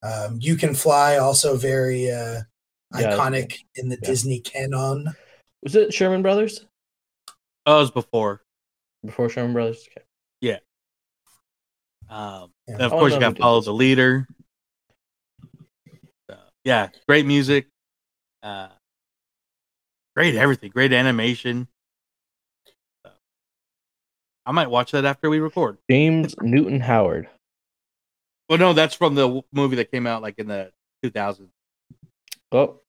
[0.03, 2.41] Um, you can fly, also very uh,
[2.97, 3.15] Yeah.
[3.15, 5.13] iconic in the Disney canon.
[5.63, 6.65] Was it Sherman Brothers?
[7.67, 8.41] Oh, it was before.
[9.05, 9.87] Before Sherman Brothers?
[9.91, 10.05] Okay.
[10.41, 10.57] Yeah.
[12.09, 12.75] Um, Yeah.
[12.75, 14.27] and of Oh, course, no, you got we to did follow the leader.
[16.29, 17.67] So, yeah, great music.
[18.41, 18.69] Uh,
[20.15, 20.71] great everything.
[20.71, 21.67] Great animation.
[23.05, 23.11] So,
[24.45, 25.77] I might watch that after we record.
[25.89, 27.29] James Newton Howard.
[28.49, 30.71] Well, no, that's from the movie that came out like in the
[31.03, 31.49] 2000s.
[32.53, 32.79] Oh.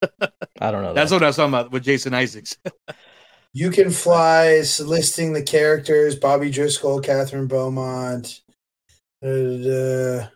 [0.60, 0.94] I don't know.
[0.94, 2.56] That's what I was talking about with Jason Isaacs.
[3.52, 8.40] You can fly, is listing the characters: Bobby Driscoll, Kathryn Beaumont.
[9.20, 10.30] Where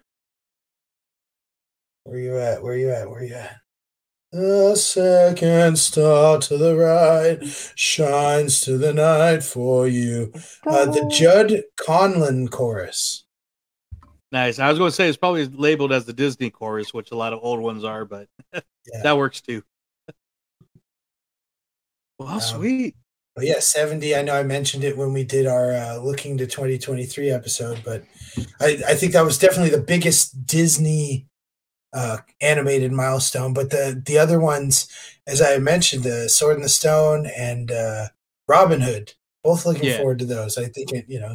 [2.18, 2.62] you at?
[2.62, 3.09] Where you at?
[3.11, 3.57] Where you at?
[4.33, 7.38] The second star to the right
[7.77, 10.33] shines to the night for you.
[10.66, 13.24] Uh, the Jud Conlon chorus.
[14.33, 14.59] nice.
[14.59, 17.33] I was going to say it's probably labeled as the Disney chorus, which a lot
[17.33, 18.27] of old ones are, but
[19.05, 19.62] that works too.
[22.18, 22.96] Well, Um, sweet.
[23.34, 24.14] But yeah, 70.
[24.14, 28.04] I know I mentioned it when we did our uh, looking to 2023 episode, but
[28.60, 31.26] I, I think that was definitely the biggest Disney
[31.92, 33.52] uh, animated milestone.
[33.52, 34.88] But the the other ones,
[35.26, 38.08] as I mentioned, the Sword in the Stone and uh,
[38.46, 39.96] Robin Hood, both looking Yeah.
[39.96, 40.56] forward to those.
[40.56, 41.34] I think it, you know,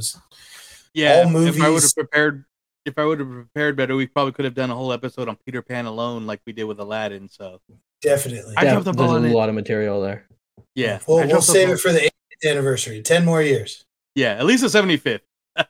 [0.93, 2.45] Yeah, all if I would movies- have prepared,
[2.85, 5.35] if I would have prepared better, we probably could have done a whole episode on
[5.45, 7.27] Peter Pan alone, like we did with Aladdin.
[7.27, 7.59] So
[8.01, 8.55] definitely.
[8.57, 9.33] I Yeah, dropped the there's a on it.
[9.33, 10.27] lot of material there.
[10.76, 11.76] Yeah, We'll, we'll save ball.
[11.76, 12.00] it for the
[12.43, 13.02] 80th anniversary.
[13.02, 13.84] 10 more years.
[14.15, 15.22] Yeah, at least the seventy fifth.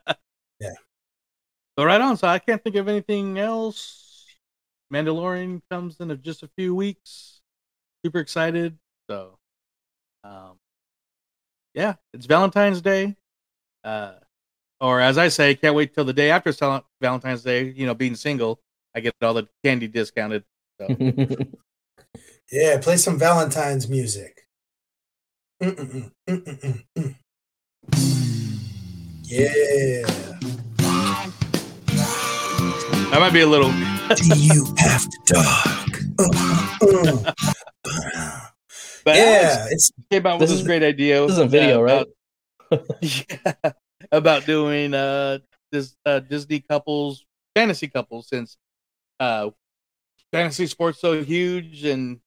[0.62, 0.74] Yeah.
[1.78, 2.18] So right on.
[2.18, 4.26] So I can't think of anything else.
[4.94, 7.40] Mandalorian comes in just a few weeks.
[8.06, 8.78] Super excited.
[9.10, 9.38] So,
[10.26, 10.58] um,
[11.74, 13.16] yeah, it's Valentine's Day.
[13.86, 14.16] Uh,
[14.82, 16.52] or as I say, can't wait till the day after
[17.02, 17.70] Valentine's Day.
[17.70, 18.60] You know, being single,
[18.94, 20.44] I get all the candy discounted.
[20.82, 20.88] So.
[22.52, 24.48] Yeah, play some Valentine's music.
[25.62, 27.16] Mm-mm-mm, mm-mm-mm.
[29.24, 30.06] Yeah.
[33.12, 33.70] That might be a little.
[34.16, 36.00] Do you have to talk?
[36.20, 37.34] Uh,
[39.06, 39.24] But Yeah,
[39.60, 41.22] Alex it's came out with This this is- great idea.
[41.22, 41.84] This is a video, uh,
[42.72, 42.82] right?
[43.02, 43.72] yeah,
[44.12, 45.40] about doing uh
[45.72, 48.58] this uh Disney couples fantasy couples since
[49.20, 49.50] uh
[50.32, 52.20] fantasy sports so huge and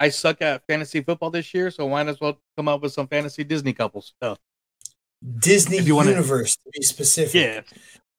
[0.00, 2.92] I suck at fantasy football this year, so why not as well come up with
[2.92, 4.14] some fantasy Disney couples.
[4.22, 4.36] So
[5.38, 7.34] Disney Universe to be specific.
[7.34, 7.60] yeah,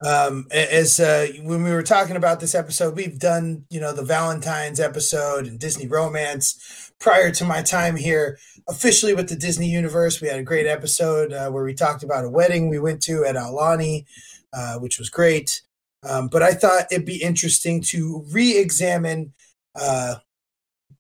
[0.04, 4.04] um as uh when we were talking about this episode we've done you know the
[4.04, 10.20] valentine's episode and disney romance prior to my time here officially with the disney universe
[10.20, 13.24] we had a great episode uh, where we talked about a wedding we went to
[13.26, 14.06] at aulani
[14.54, 15.62] uh, which was great
[16.04, 19.32] um, but i thought it'd be interesting to re-examine
[19.80, 20.16] uh,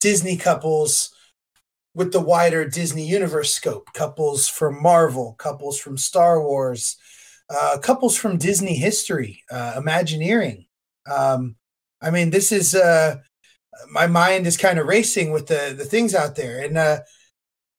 [0.01, 1.13] disney couples
[1.93, 6.97] with the wider disney universe scope couples from marvel couples from star wars
[7.51, 10.65] uh, couples from Disney history, uh, Imagineering.
[11.09, 11.55] Um,
[12.01, 13.17] I mean, this is uh,
[13.89, 16.99] my mind is kind of racing with the the things out there, and uh,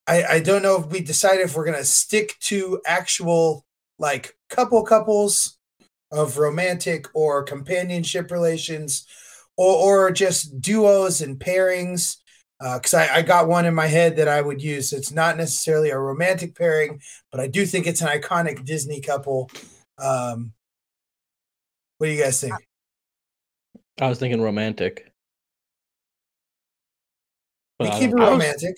[0.07, 3.65] I I don't know if we decided if we're gonna stick to actual
[3.99, 5.59] like couple couples
[6.11, 9.07] of romantic or companionship relations,
[9.57, 12.17] or or just duos and pairings.
[12.61, 14.93] Because I, I got one in my head that I would use.
[14.93, 17.01] It's not necessarily a romantic pairing,
[17.33, 19.51] but I do think it's an iconic Disney couple.
[19.99, 20.53] Um,
[21.99, 22.55] what do you guys think?
[24.01, 25.13] I was thinking romantic.
[27.81, 28.77] We But I keep it don't- romantic.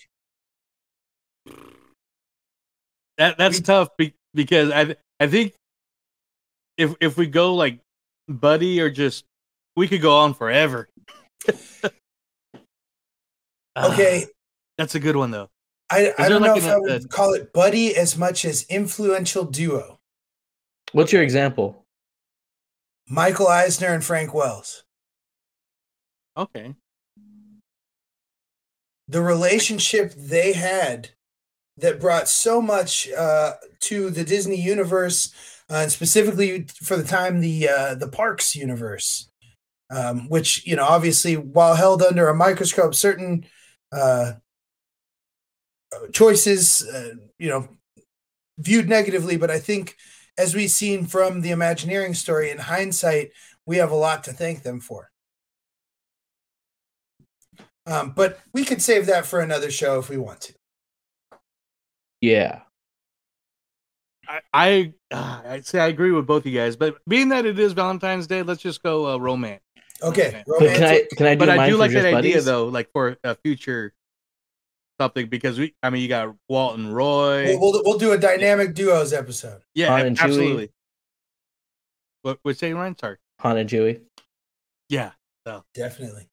[3.19, 5.55] that that's tough be, because I I think
[6.77, 7.81] if if we go like
[8.29, 9.25] buddy or just
[9.77, 10.89] we could go on forever.
[13.77, 14.27] Okay,
[14.79, 15.51] that's a good one though.
[15.91, 19.45] I, I don't know if I would a- call it buddy as much as influential
[19.45, 19.99] duo.
[20.93, 21.85] What's your example?
[23.09, 24.85] Michael Eisner and Frank Wells.
[26.37, 26.75] Okay.
[29.09, 31.11] The relationship they had
[31.77, 35.35] that brought so much uh, to the Disney universe,
[35.69, 39.29] uh, and specifically for the time the uh, the parks universe,
[39.95, 43.47] um, which you know obviously while held under a microscope, certain
[43.93, 44.33] uh,
[46.13, 47.69] choices uh, you know
[48.59, 49.97] viewed negatively, but I think
[50.37, 53.31] as we've seen from the Imagineering story in hindsight,
[53.67, 55.11] we have a lot to thank them for.
[57.87, 60.55] Um, but we could save that for another show if we want to.
[62.21, 62.61] Yeah.
[64.27, 67.45] I I, uh, I say I agree with both of you guys, but being that
[67.45, 69.64] it is Valentine's Day, let's just go uh, romance.
[70.03, 72.67] Okay, But can I can I do but I do like that just idea though,
[72.67, 73.95] like for a future
[75.01, 75.75] something because we.
[75.83, 77.45] I mean, you got Walt and Roy.
[77.45, 79.63] We'll, we'll, we'll do a dynamic duos episode.
[79.75, 80.25] yeah, Han and Chewie.
[80.25, 80.71] absolutely.
[82.23, 82.97] What what say Ryan?
[82.99, 83.17] Sorry.
[83.41, 84.01] Han and Chewie.
[84.89, 85.13] Yeah.
[85.47, 86.29] So Definitely.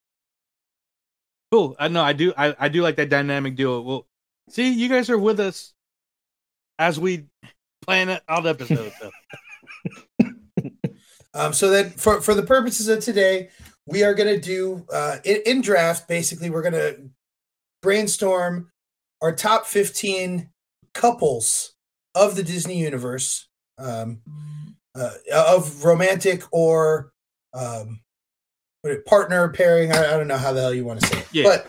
[1.51, 1.75] cool.
[1.79, 2.33] I know I do.
[2.37, 3.81] I, I do like that dynamic duo.
[3.81, 4.07] Well,
[4.49, 5.73] see, you guys are with us
[6.79, 7.25] as we
[7.81, 8.93] plan it out episodes.
[8.99, 9.11] So.
[11.33, 13.49] Um, so then, for for the purposes of today,
[13.85, 16.07] we are going to do uh, in, in draft.
[16.07, 17.09] Basically, we're going to
[17.81, 18.71] brainstorm
[19.21, 20.49] our top fifteen
[20.93, 21.73] couples
[22.15, 24.19] of the Disney universe, um,
[24.95, 27.13] uh, of romantic or
[27.53, 28.01] um,
[28.81, 29.91] what it- partner pairing.
[29.93, 31.43] I, I don't know how the hell you want to say it, Yeah.
[31.43, 31.67] but.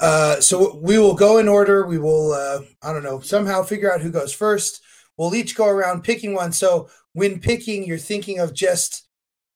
[0.00, 1.84] Uh, so we will go in order.
[1.84, 4.80] We will, uh, I don't know, somehow figure out who goes first.
[5.16, 6.52] We'll each go around picking one.
[6.52, 6.88] So
[7.18, 9.08] when picking, you're thinking of just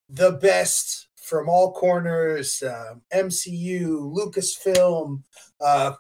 [0.09, 5.23] the best from all corners uh, MCU, Lucasfilm,
[5.61, 5.93] uh,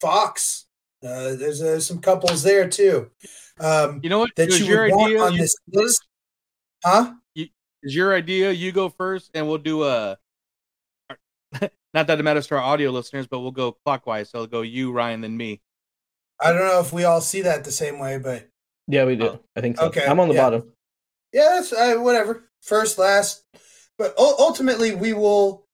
[0.00, 0.66] Fox.
[1.02, 3.10] Uh, there's uh, some couples there too.
[3.60, 4.30] Um, You know what?
[4.36, 6.04] that you your idea, on you this list.
[6.84, 7.14] Huh?
[7.34, 10.16] is your idea you go first and we'll do a
[11.94, 14.62] not that it matters to our audio listeners but we'll go clockwise so it'll go
[14.62, 15.60] you ryan then me
[16.40, 18.48] I don't know if we all see that the same way, but
[18.88, 19.26] Yeah, we do.
[19.28, 19.40] Oh.
[19.54, 19.86] I think so.
[19.86, 20.42] Okay, I'm on the yeah.
[20.42, 20.72] bottom.
[21.32, 22.48] yeah, that's uh, whatever.
[22.62, 23.44] First, last,
[23.98, 25.64] but u- ultimately we will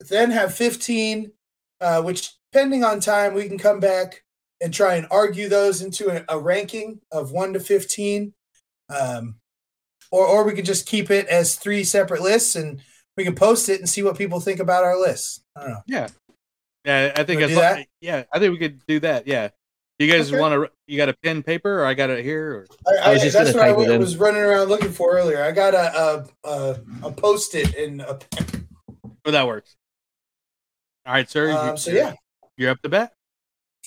[0.00, 1.32] then have 15,
[1.80, 4.22] uh, which depending on time, we can come back
[4.60, 8.34] and try and argue those into a, a ranking of one to 15.
[8.88, 9.36] Um,
[10.10, 12.80] or, or we could just keep it as three separate lists and
[13.16, 15.42] we can post it and see what people think about our lists.
[15.56, 15.82] I don't know.
[15.86, 16.08] yeah
[16.84, 17.86] yeah i think as do lo- that?
[18.00, 19.48] yeah i think we could do that yeah
[19.98, 20.40] you guys Okay.
[20.40, 23.12] want to you got a pen paper or i got it here or I, I
[23.12, 25.42] was I- just that's gonna what I type it was running around looking for earlier.
[25.42, 28.68] I got a a, a, a post it and a pen.
[29.24, 29.76] or that works
[31.06, 32.14] all right sir Um, you, so yeah,
[32.56, 33.12] you're up to bat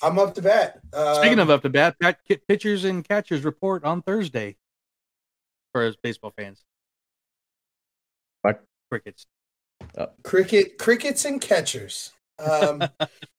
[0.01, 0.79] I'm up to bat.
[0.93, 4.55] Um, speaking of up to bat pat- pitchers and catchers report on thursday
[5.73, 6.63] for us baseball fans
[8.41, 8.63] What?
[8.89, 9.25] crickets
[10.23, 12.11] cricket, crickets and catchers.
[12.39, 12.79] Um,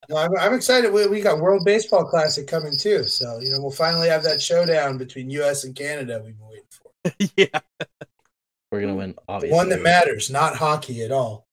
[0.09, 0.93] no, I'm, I'm excited.
[0.93, 4.43] We, we got World Baseball Classic coming too, so you know we'll finally have that
[4.43, 5.65] showdown between U.S.
[5.65, 7.33] and Canada we've been waiting for.
[7.37, 7.61] yeah
[8.71, 9.57] We're gonna win, obviously.
[9.57, 11.47] One that matters, not hockey at all.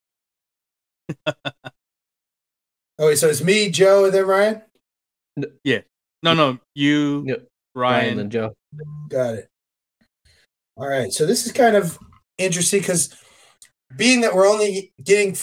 [1.25, 1.33] oh
[2.99, 4.61] wait, so it's me, Joe, and then Ryan.
[5.63, 5.81] Yeah.
[6.23, 7.47] No no you Yep.
[7.75, 8.53] ryan, Ryan and Joe.
[9.09, 9.49] Got it.
[10.75, 11.11] All right.
[11.11, 11.97] So this is kind of
[12.37, 13.15] interesting because
[13.95, 15.35] being that we're only getting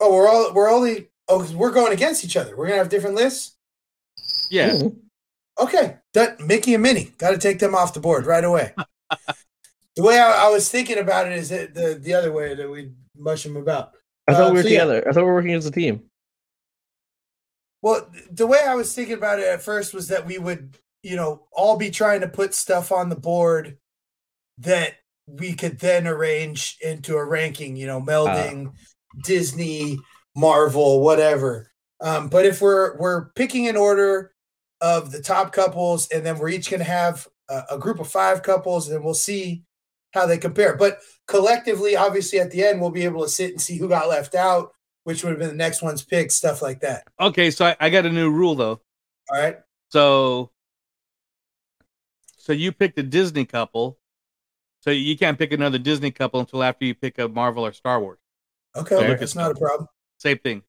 [0.00, 2.56] oh we're all we're only oh we're going against each other.
[2.56, 3.56] We're gonna have different lists.
[4.50, 4.96] yeah Mhm.
[5.60, 8.72] Okay, that Mickey and Minnie got to take them off the board right away.
[9.96, 12.70] the way I, I was thinking about it is that the the other way that
[12.70, 13.92] we mush them about.
[14.28, 14.78] I thought Uh, we were so yeah.
[14.84, 15.08] together.
[15.08, 16.04] I thought we were working as a team.
[17.82, 21.16] Well, the way I was thinking about it at first was that we would, you
[21.16, 23.78] know, all be trying to put stuff on the board
[24.58, 24.94] that
[25.26, 28.72] we could then arrange into a ranking, you know, melding
[29.22, 29.98] Disney,
[30.36, 31.70] Marvel, whatever.
[32.00, 34.32] Um, but if we're we're picking an order
[34.80, 38.08] of the top couples, and then we're each going to have a, a group of
[38.08, 39.64] five couples, and we'll see
[40.12, 40.76] how they compare.
[40.76, 44.08] But collectively, obviously, at the end, we'll be able to sit and see who got
[44.08, 44.72] left out,
[45.04, 47.04] which would have been the next one's pick, stuff like that.
[47.20, 48.80] okay so I, I got a new rule though
[49.30, 49.56] All right.
[49.90, 50.50] So,
[52.36, 53.98] so you picked a Disney couple.
[54.80, 58.00] So you can't pick another Disney couple until after you pick a Marvel or Star
[58.00, 58.18] Wars.
[58.76, 59.14] Okay, Okay.
[59.16, 59.88] that's not a problem.
[60.18, 60.62] Same thing.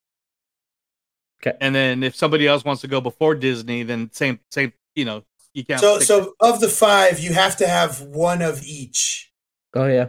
[1.41, 1.57] Okay.
[1.61, 4.73] And then if somebody else wants to go before Disney, then same same.
[4.95, 5.23] You know,
[5.53, 5.79] you can't.
[5.79, 9.31] So, pick- so of the five, you have to have one of each.
[9.75, 10.07] Oh yeah.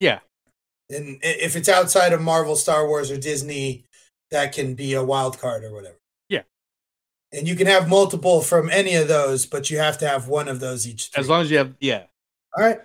[0.00, 0.20] yeah,
[0.90, 3.86] And if it's outside of Marvel, Star Wars, or Disney,
[4.30, 5.98] that can be a wild card or whatever.
[6.28, 6.42] Yeah.
[7.32, 10.46] And you can have multiple from any of those, but you have to have one
[10.46, 11.10] of those each.
[11.16, 12.04] as long as you have yeah.
[12.56, 12.80] All right.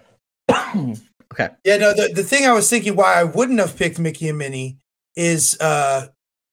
[1.34, 1.50] okay.
[1.64, 4.38] Yeah, no, the, the thing I was thinking why I wouldn't have picked Mickey and
[4.38, 4.78] Minnie
[5.16, 6.08] is uh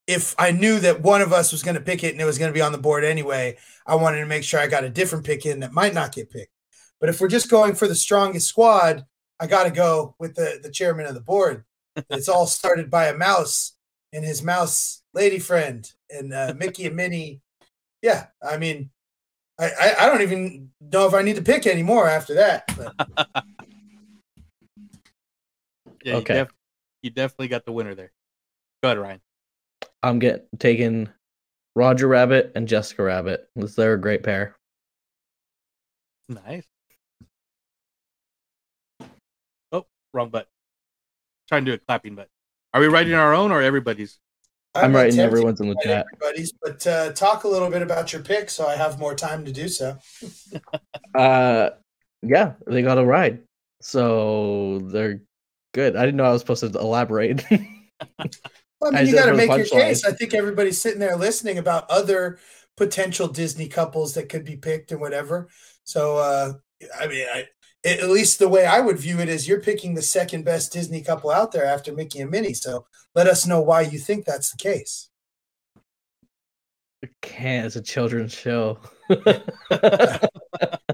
[0.07, 2.37] if I knew that one of us was going to pick it and it was
[2.37, 3.57] going to be on the board anyway,
[3.87, 6.31] I wanted to make sure I got a different pick in that might not get
[6.31, 6.53] picked.
[6.99, 9.05] But if we're just going for the strongest squad,
[9.39, 11.65] I got to go with the the chairman of the board.
[12.11, 13.73] It's all started by a mouse
[14.13, 17.41] and his mouse lady friend and uh, Mickey and Minnie.
[18.03, 18.91] Yeah, I mean,
[19.59, 22.65] I, I I don't even know if I need to pick anymore after that.
[22.77, 23.45] But
[26.03, 26.35] Yeah, Okay.
[26.35, 26.55] You, def-
[27.03, 28.13] you definitely got the winner there.
[28.83, 29.21] Go ahead, Ryan.
[30.03, 31.09] I'm getting taking
[31.77, 33.49] Roger Rabbit and Jessica Rabbit.
[33.55, 34.57] They're a great pair.
[36.29, 36.65] Nice.
[39.73, 40.49] Oh, wrong button.
[41.49, 42.31] Trying to do a clapping button.
[42.73, 44.19] Are we writing our own or everybody's?
[44.75, 46.07] I'm writing everyone's in the chat.
[46.13, 49.45] everybody's, but uh, talk a little bit about your pick so I have more time
[49.45, 49.99] to do so.
[51.13, 51.71] Uh,
[52.23, 53.41] yeah, they got a ride,
[53.81, 55.21] so they're
[55.73, 55.97] good.
[55.97, 57.45] I didn't know I was supposed to elaborate.
[58.81, 60.05] Well, I I mean, you got to make your case.
[60.07, 62.39] I think everybody's sitting there listening about other
[62.79, 65.49] potential Disney couples that could be picked and whatever.
[65.85, 66.53] So, uh,
[66.99, 67.45] I mean, I,
[67.85, 71.03] at least the way I would view it is you're picking the second best Disney
[71.03, 72.55] couple out there after Mickey and Minnie.
[72.55, 75.11] So let us know why you think that's the case.
[77.03, 77.67] It can't.
[77.67, 78.79] It's a children's show.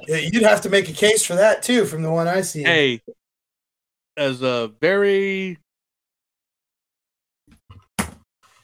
[0.09, 2.63] Yeah, You'd have to make a case for that too, from the one I see.
[2.63, 3.01] Hey,
[4.17, 5.59] as a very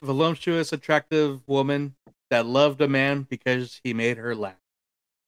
[0.02, 1.94] voluptuous, attractive woman
[2.30, 4.54] that loved a man because he made her laugh.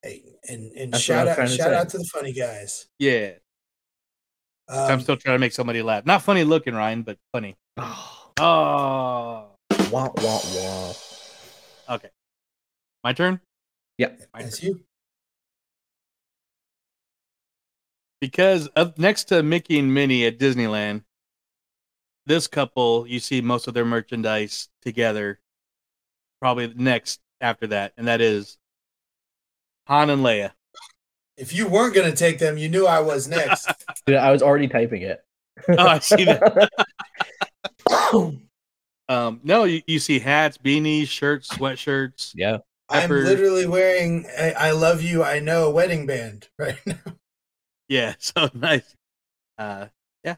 [0.02, 1.74] Hey, and and That's shout out trying to shout say.
[1.76, 2.86] out to the funny guys.
[2.98, 3.32] Yeah.
[4.68, 6.06] I'm Um, still trying to make somebody laugh.
[6.06, 7.56] Not funny looking, Ryan, but funny.
[7.76, 9.48] Oh, Oh.
[9.90, 10.92] wah wah wah.
[11.94, 12.08] Okay.
[13.02, 13.40] My turn?
[13.98, 14.20] Yep.
[14.32, 14.70] My that's turn.
[14.70, 14.80] you.
[18.24, 21.02] Because up next to Mickey and Minnie at Disneyland,
[22.24, 25.40] this couple, you see most of their merchandise together.
[26.40, 28.56] Probably next after that, and that is
[29.88, 30.52] Han and Leia.
[31.36, 33.70] If you weren't going to take them, you knew I was next.
[34.06, 35.22] Dude, I was already typing it.
[35.68, 36.70] Oh, I see that.
[39.06, 42.32] Um, no, you, you see hats, beanies, shirts, sweatshirts.
[42.34, 42.56] yeah.
[42.88, 46.96] I'm literally wearing a "I love you, I know" wedding band right now.
[47.94, 48.96] Yeah, so nice.
[49.56, 49.86] Uh,
[50.24, 50.34] yeah.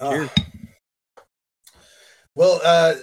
[0.00, 0.28] Uh,
[2.36, 2.94] well, uh,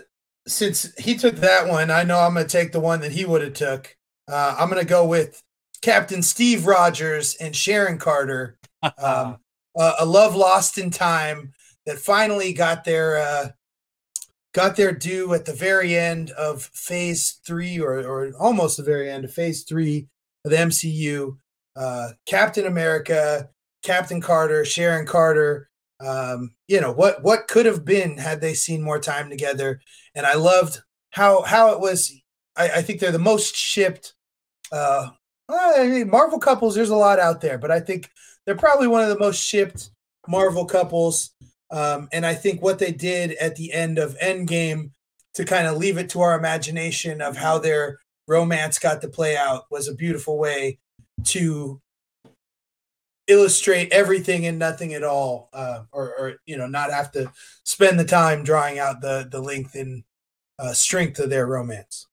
[0.48, 3.26] since he took that one, I know I'm going to take the one that he
[3.26, 3.98] would have took.
[4.30, 5.44] Uh, I'm going to go with
[5.82, 8.58] Captain Steve Rogers and Sharon Carter.
[8.98, 9.38] Um,
[9.78, 11.54] uh, a love lost in time
[11.86, 13.50] that finally got their uh,
[14.54, 19.12] got their due at the very end of Phase Three, or or almost the very
[19.12, 20.08] end of Phase Three
[20.44, 21.38] the MCU.
[21.76, 23.50] Uh, Captain America,
[23.84, 25.70] Captain Carter, Sharon Carter.
[26.00, 29.80] Um, you know what what could have been had they seen more time together.
[30.16, 30.82] And I loved
[31.12, 32.12] how how it was.
[32.56, 34.14] I, I think they're the most shipped.
[34.72, 35.10] Uh,
[35.50, 36.76] I mean, Marvel couples.
[36.76, 38.10] There's a lot out there, but I think
[38.46, 39.92] they're probably one of the most shipped
[40.28, 41.32] Marvel couples.
[41.72, 44.92] Um, and I think what they did at the end of Endgame
[45.36, 49.36] to kind of leave it to our imagination of how their romance got to play
[49.36, 50.80] out was a beautiful way
[51.26, 51.82] to
[53.28, 57.32] illustrate everything and nothing at all, uh, or, or you know, not have to
[57.64, 60.04] spend the time drawing out the the length and
[60.60, 62.08] uh, strength of their romance.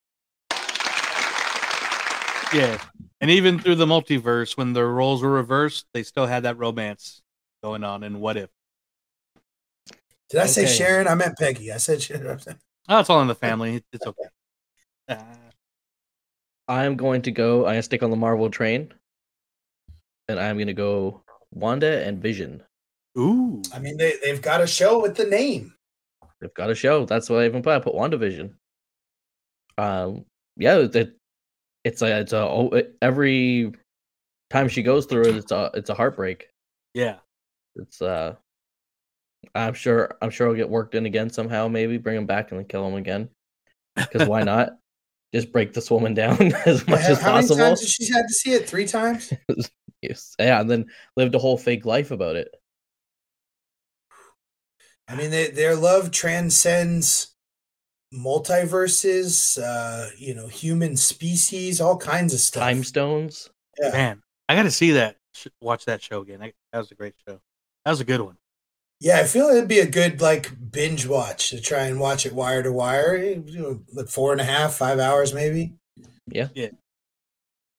[2.52, 2.80] Yeah.
[3.20, 7.20] And even through the multiverse, when the roles were reversed, they still had that romance
[7.62, 8.04] going on.
[8.04, 8.48] And what if?
[10.30, 11.08] Did I say Sharon?
[11.08, 11.72] I meant Peggy.
[11.72, 12.38] I said Sharon.
[12.88, 13.82] Oh, it's all in the family.
[13.92, 14.22] It's okay.
[15.08, 15.16] Uh,
[16.68, 17.66] I'm going to go.
[17.66, 18.92] I'm stick on the Marvel train,
[20.28, 22.62] and I'm gonna go Wanda and Vision.
[23.18, 23.62] ooh.
[23.72, 25.74] I mean, they they've got a show with the name.
[26.40, 27.04] They've got a show.
[27.04, 27.74] That's what I even put.
[27.74, 28.52] I put WandaVision.
[29.76, 30.24] Um,
[30.56, 31.14] yeah, it,
[31.84, 33.72] it's a it's a oh, it- every
[34.50, 36.48] time she goes through it, it's a it's a heartbreak.
[36.94, 37.16] Yeah.
[37.76, 38.34] It's uh,
[39.54, 41.68] I'm sure I'm sure I'll get worked in again somehow.
[41.68, 43.30] Maybe bring him back and then kill him again.
[43.96, 44.76] Because why not?
[45.34, 47.56] Just break this woman down as much how, as how many possible.
[47.56, 48.68] times has she had to see it?
[48.68, 49.32] Three times.
[50.00, 50.36] Yes.
[50.38, 52.54] Yeah, and then lived a whole fake life about it.
[55.08, 57.34] I mean, they, their love transcends
[58.14, 59.58] multiverses.
[59.60, 62.62] Uh, you know, human species, all kinds of stuff.
[62.62, 63.50] Time stones.
[63.80, 63.90] Yeah.
[63.90, 65.16] Man, I got to see that.
[65.60, 66.40] Watch that show again.
[66.40, 67.40] That that was a great show.
[67.84, 68.36] That was a good one.
[69.00, 72.32] Yeah, I feel it'd be a good like binge watch to try and watch it
[72.32, 73.16] wire to wire.
[73.16, 75.74] You know, like four and a half, five hours maybe.
[76.26, 76.48] Yeah.
[76.54, 76.70] Yeah.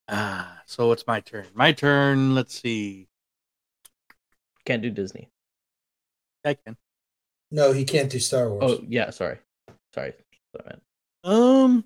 [0.08, 1.46] Ah, so it's my turn.
[1.54, 2.34] My turn.
[2.36, 3.08] Let's see.
[4.66, 5.30] Can't do Disney.
[6.46, 6.78] I can.
[7.52, 8.64] No, he can't do Star Wars.
[8.64, 9.40] Oh yeah, sorry,
[9.94, 10.14] sorry.
[10.14, 10.84] That's what I meant.
[11.24, 11.86] Um,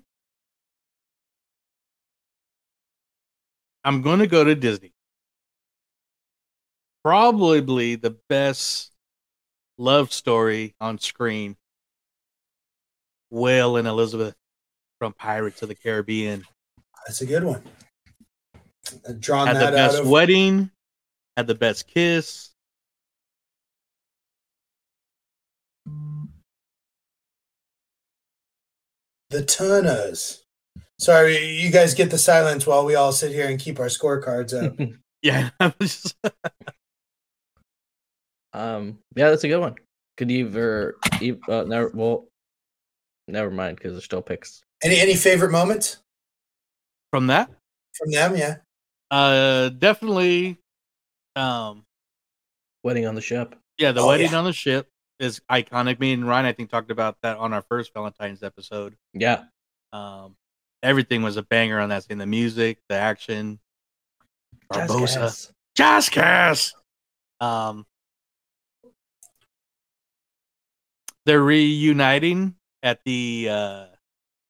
[3.84, 4.92] I'm going to go to Disney.
[7.02, 8.93] Probably the best
[9.78, 11.56] love story on screen.
[13.30, 14.36] Will and Elizabeth
[14.98, 16.44] from Pirates of the Caribbean
[17.06, 17.62] That's a good one.
[19.08, 20.70] I've drawn had the that out best of wedding,
[21.36, 22.50] had the best kiss.
[29.30, 30.44] the Turners.
[30.98, 34.54] Sorry, you guys get the silence while we all sit here and keep our scorecards
[34.54, 34.78] up.
[35.22, 36.16] Yeah, I was just-
[38.54, 39.74] Um, yeah, that's a good one.
[40.16, 42.28] Could either, ev- uh, never, well,
[43.28, 44.62] never mind because there's still picks.
[44.82, 45.98] any any favorite moments
[47.10, 47.50] from that.
[47.94, 48.36] from them?
[48.36, 48.56] Yeah.
[49.10, 50.58] Uh, definitely.
[51.36, 51.84] Um,
[52.84, 53.56] Wedding on the ship.
[53.78, 54.38] yeah, the Oh, wedding yeah.
[54.38, 54.88] on the ship
[55.18, 55.98] is iconic.
[55.98, 58.94] Me and Ryan, I think, talked about that on our first Valentine's episode.
[59.14, 59.44] Yeah,
[59.92, 60.36] Um,
[60.82, 62.18] everything was a banger on that scene.
[62.18, 63.58] The music, the action,
[64.72, 66.74] Barbossa, Jazz Jazz Cast.
[67.40, 67.84] Um,
[71.26, 73.84] they're reuniting at the uh,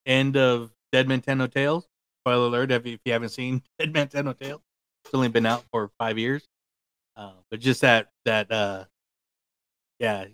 [0.06, 1.88] end of Dead Men Tell No Tales.
[2.22, 2.70] Spoiler alert!
[2.70, 4.62] If you, if you haven't seen Dead Men Tell No Tales,
[5.04, 6.46] it's only been out for five years.
[7.16, 8.84] Uh, but just that that uh,
[9.98, 10.26] yeah,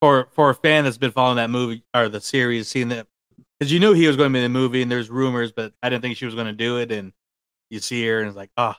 [0.00, 3.06] for for a fan that's been following that movie or the series, seeing that
[3.58, 5.72] because you knew he was going to be in the movie, and there's rumors, but
[5.82, 7.12] I didn't think she was going to do it, and
[7.70, 8.78] you see her, and it's like, ah,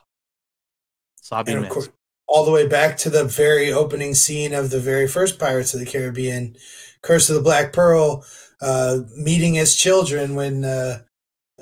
[1.20, 1.88] sobbing And of course,
[2.34, 5.78] all the way back to the very opening scene of the very first Pirates of
[5.78, 6.56] the Caribbean,
[7.00, 8.24] Curse of the Black Pearl,
[8.60, 10.98] uh, meeting as children when uh,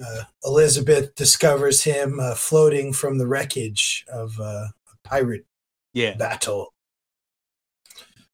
[0.02, 4.70] uh, Elizabeth discovers him uh, floating from the wreckage of uh, a
[5.04, 5.44] pirate
[5.92, 6.72] Yeah, battle.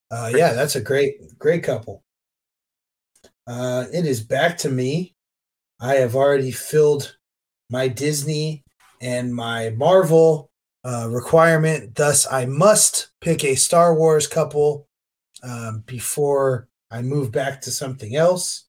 [0.08, 2.04] Uh, yeah, that's a great, great couple.
[3.48, 5.12] Uh, it is back to me.
[5.80, 7.16] I have already filled
[7.68, 8.62] my Disney
[9.00, 10.47] and my Marvel
[10.88, 11.94] uh, requirement.
[11.94, 14.88] Thus, I must pick a Star Wars couple
[15.42, 18.64] um, before I move back to something else.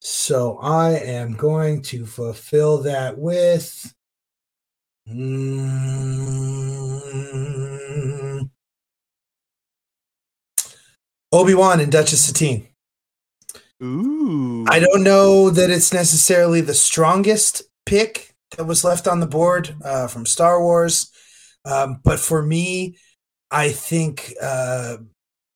[0.00, 3.94] So I am going to fulfill that with.
[5.08, 5.62] Mm,
[11.32, 12.68] Obi Wan and Duchess Satine.
[13.82, 14.66] Ooh.
[14.68, 19.74] I don't know that it's necessarily the strongest pick that was left on the board
[19.84, 21.11] uh, from Star Wars,
[21.64, 22.96] um, but for me,
[23.50, 24.96] I think uh,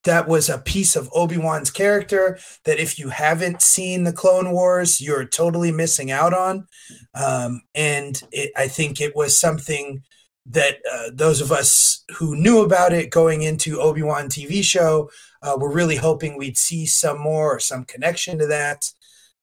[0.04, 4.52] that was a piece of Obi Wan's character that if you haven't seen the Clone
[4.52, 6.66] Wars, you're totally missing out on.
[7.14, 10.02] Um, and it, I think it was something
[10.48, 15.10] that uh, those of us who knew about it going into Obi Wan TV show
[15.42, 18.88] uh, were really hoping we'd see some more or some connection to that.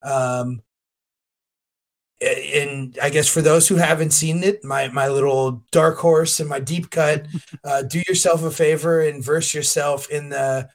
[0.02, 0.62] Um,
[2.24, 6.50] and I guess for those who haven't seen it, my my little dark horse and
[6.50, 7.28] my deep cut,
[7.64, 10.70] uh, do yourself a favor and verse yourself in the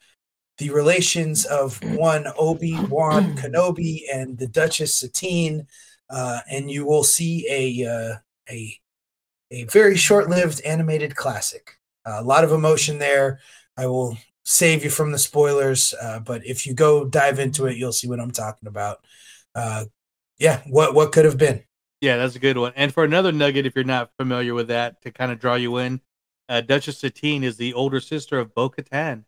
[0.57, 5.65] the relations of one Obi Wan Kenobi and the Duchess Satine,
[6.09, 8.15] uh, and you will see a uh,
[8.49, 8.79] a
[9.51, 11.79] a very short-lived animated classic.
[12.05, 13.39] a lot of emotion there.
[13.77, 17.77] I will save you from the spoilers, uh, but if you go dive into it,
[17.77, 18.97] you'll see what I'm talking about.
[19.55, 19.85] Uh,
[20.39, 21.63] yeah, what what could have been?
[22.01, 22.71] Yeah, that's a good one.
[22.75, 25.77] And for another nugget, if you're not familiar with that, to kind of draw you
[25.77, 25.99] in,
[26.47, 29.25] uh, Duchess Satine is the older sister of Bo Katan.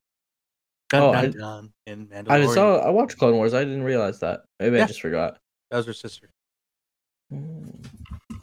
[0.93, 2.77] Oh, dun, I- dun, in I saw.
[2.79, 3.53] I watched Clone Wars.
[3.53, 4.43] I didn't realize that.
[4.59, 5.37] Maybe I just forgot.
[5.69, 6.29] That was her sister.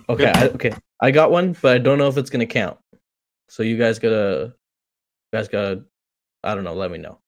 [0.08, 0.72] Okay, I, okay.
[1.00, 2.78] I got one, but I don't know if it's gonna count.
[3.48, 4.54] So you guys gotta,
[5.32, 5.84] you guys gotta.
[6.42, 6.74] I don't know.
[6.74, 7.18] Let me know.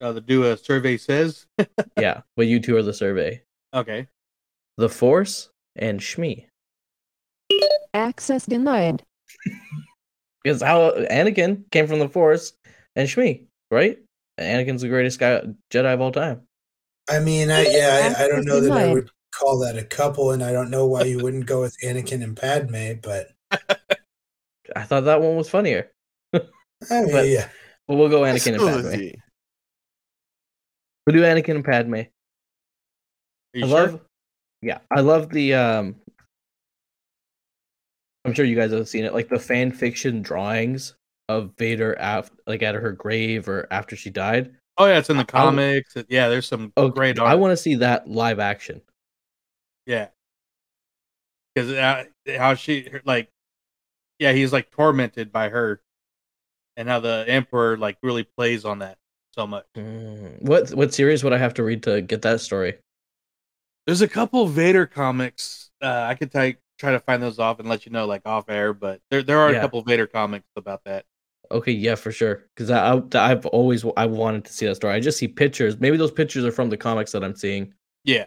[0.00, 1.46] Uh, the do a survey says.
[1.98, 3.42] yeah, but you two are the survey.
[3.74, 4.06] Okay.
[4.78, 6.46] The Force and Shmi.
[7.92, 9.02] Access denied.
[10.44, 12.52] Because how Anakin came from the Force
[12.94, 13.98] and Shmi, right?
[14.38, 16.42] Anakin's the greatest guy Jedi of all time.
[17.10, 20.30] I mean, I, yeah, I, I don't know that I would call that a couple,
[20.30, 23.32] and I don't know why you wouldn't go with Anakin and Padme, but
[24.76, 25.90] I thought that one was funnier.
[26.32, 26.38] I
[26.90, 27.48] mean, But- yeah,
[27.88, 28.68] But we'll go Anakin and Padme.
[28.78, 29.20] Exclusively.
[31.06, 31.94] We'll do Anakin and Padme.
[31.94, 32.06] Are
[33.54, 33.86] you I sure?
[33.88, 34.00] love,
[34.62, 35.54] yeah, I love the.
[35.54, 35.96] um
[38.24, 40.94] I'm sure you guys have seen it, like the fan fiction drawings
[41.28, 44.54] of Vader after, like at her grave or after she died.
[44.76, 45.96] Oh yeah, it's in the I- comics.
[46.08, 47.28] Yeah, there's some Oh, great art.
[47.28, 48.80] I want to see that live action.
[49.86, 50.08] Yeah,
[51.54, 52.04] because uh,
[52.36, 53.30] how she like,
[54.18, 55.80] yeah, he's like tormented by her,
[56.76, 58.98] and how the emperor like really plays on that.
[59.34, 59.66] so much.
[59.76, 62.78] Mm, What what series would I have to read to get that story?
[63.88, 65.70] There's a couple Vader comics.
[65.80, 68.50] Uh, I could try try to find those off and let you know like off
[68.50, 69.56] air, but there there are Yeah.
[69.56, 71.06] a couple Vader comics about that.
[71.50, 72.44] Okay, yeah, for sure.
[72.54, 74.92] Because I, I I've always I wanted to see that story.
[74.92, 75.80] I just see pictures.
[75.80, 77.72] Maybe those pictures are from the comics that I'm seeing.
[78.04, 78.26] Yeah.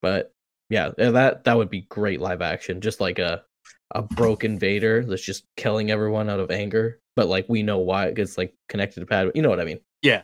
[0.00, 0.32] But
[0.70, 2.80] yeah, that that would be great live action.
[2.80, 3.42] Just like a
[3.90, 6.98] a broken Vader that's just killing everyone out of anger.
[7.14, 9.32] But like we know why it's like connected to Padme.
[9.34, 9.80] You know what I mean?
[10.00, 10.22] Yeah.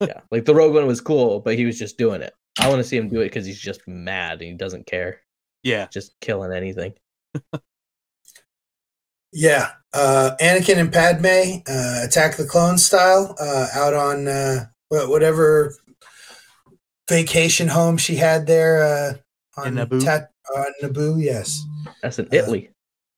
[0.00, 0.20] yeah.
[0.30, 2.32] Like the Rogue One was cool, but he was just doing it.
[2.58, 5.20] I want to see him do it because he's just mad and he doesn't care.
[5.62, 5.86] Yeah.
[5.92, 6.94] Just killing anything.
[9.34, 15.74] Yeah, uh, Anakin and Padme, uh, Attack the Clone style, uh, out on uh, whatever
[17.08, 20.04] vacation home she had there uh, on In Naboo?
[20.04, 21.22] Tat- on Naboo.
[21.22, 21.62] Yes,
[22.02, 22.70] That's Uh, an Italy.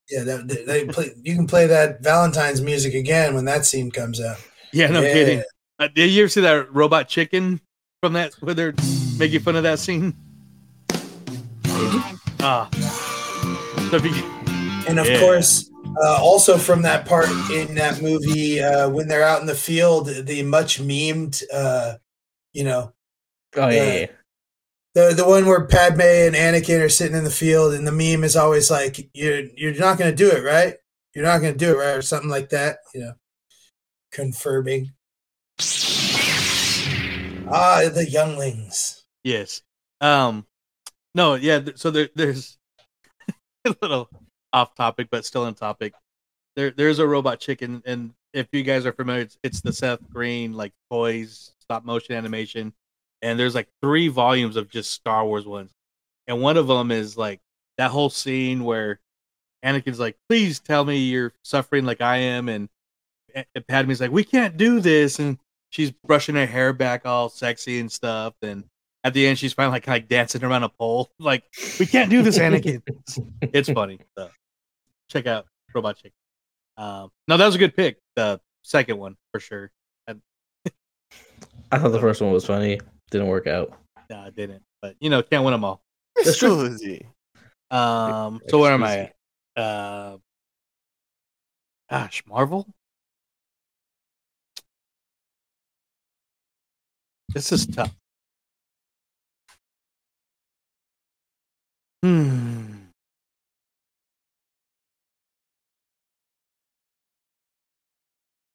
[0.08, 0.22] yeah.
[0.22, 1.10] That, they, they play.
[1.22, 4.36] You can play that Valentine's music again when that scene comes out.
[4.72, 5.12] Yeah, no Yeah.
[5.12, 5.42] kidding.
[5.80, 7.60] Uh, did you ever see that robot chicken
[8.04, 8.74] from that where they're
[9.18, 10.14] making fun of that scene?
[12.40, 12.68] Ah.
[13.90, 14.30] So you-
[14.86, 15.20] And of Yeah.
[15.20, 15.70] course,
[16.04, 20.08] uh, also from that part in that movie, uh, when they're out in the field,
[20.26, 21.94] the much memed, uh,
[22.52, 22.92] you know,
[23.56, 24.06] Oh yeah, yeah, yeah.
[24.94, 28.22] the the one where Padme and Anakin are sitting in the field, and the meme
[28.24, 30.76] is always like, "You're you're not going to do it, right?
[31.14, 32.80] You're not going to do it, right?" or something like that.
[32.92, 33.12] You know,
[34.12, 34.92] confirming.
[37.48, 39.04] Ah, the younglings.
[39.22, 39.62] Yes.
[40.00, 40.46] Um
[41.14, 42.58] no, yeah, th- so there there's
[43.64, 44.08] a little
[44.52, 45.94] off topic but still on topic.
[46.56, 50.08] There there's a robot chicken and if you guys are familiar it's, it's the Seth
[50.10, 52.72] Green like toys stop motion animation
[53.22, 55.72] and there's like three volumes of just Star Wars ones.
[56.26, 57.40] And one of them is like
[57.78, 59.00] that whole scene where
[59.64, 62.68] Anakin's like, "Please tell me you're suffering like I am," and,
[63.34, 65.38] and Padme's like, "We can't do this," and
[65.74, 68.34] she's brushing her hair back all sexy and stuff.
[68.42, 68.64] And
[69.02, 71.42] at the end, she's finally like, like dancing around a pole, like,
[71.80, 73.98] "We can't do this, Anakin." it's, it's funny.
[74.16, 74.30] So
[75.10, 76.12] check out Robot Chicken.
[76.76, 77.98] Um, no, that was a good pick.
[78.16, 79.70] The second one for sure.
[80.06, 80.22] And,
[81.72, 82.80] I thought the first one was funny.
[83.10, 83.76] Didn't work out.
[84.08, 85.82] no, I didn't, but you know, can't win them all.
[86.16, 86.66] That's true.
[86.66, 87.00] Excuse
[87.70, 89.10] Um, so where am I?
[89.56, 89.62] At?
[89.62, 90.18] Uh,
[91.90, 92.66] gosh, Marvel.
[97.34, 97.92] This is tough.
[102.04, 102.74] Hmm.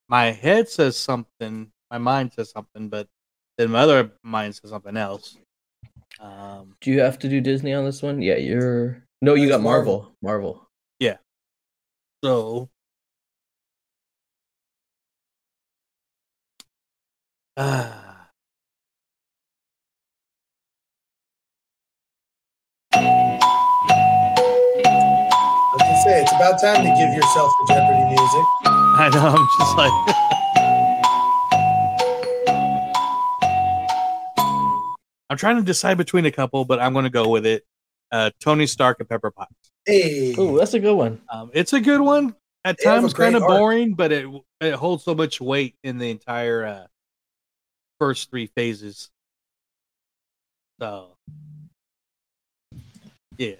[0.07, 1.71] My head says something.
[1.91, 3.09] My mind says something, but
[3.57, 5.37] then my other mind says something else.
[6.21, 8.21] Um, Do you have to do Disney on this one?
[8.21, 9.03] Yeah, you're.
[9.21, 10.15] No, you got Marvel.
[10.21, 10.65] Marvel.
[10.99, 11.17] Yeah.
[12.23, 12.69] So.
[17.57, 18.08] Ah.
[24.81, 24.83] I
[25.73, 28.45] was gonna say it's about time to give yourself the Jeopardy music.
[28.65, 29.35] I know.
[29.37, 30.15] I'm just like.
[35.29, 37.63] I'm trying to decide between a couple, but I'm going to go with it.
[38.11, 39.53] Uh, Tony Stark and Pepper Potts.
[39.85, 41.21] Hey, Oh, that's a good one.
[41.31, 42.35] Um, it's a good one.
[42.65, 44.25] At They times, kind of boring, but it
[44.59, 46.87] it holds so much weight in the entire uh,
[47.99, 49.09] first three phases.
[50.81, 51.15] So,
[53.39, 53.55] yeah,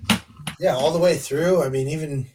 [0.59, 1.63] yeah, all the way through.
[1.63, 2.27] I mean, even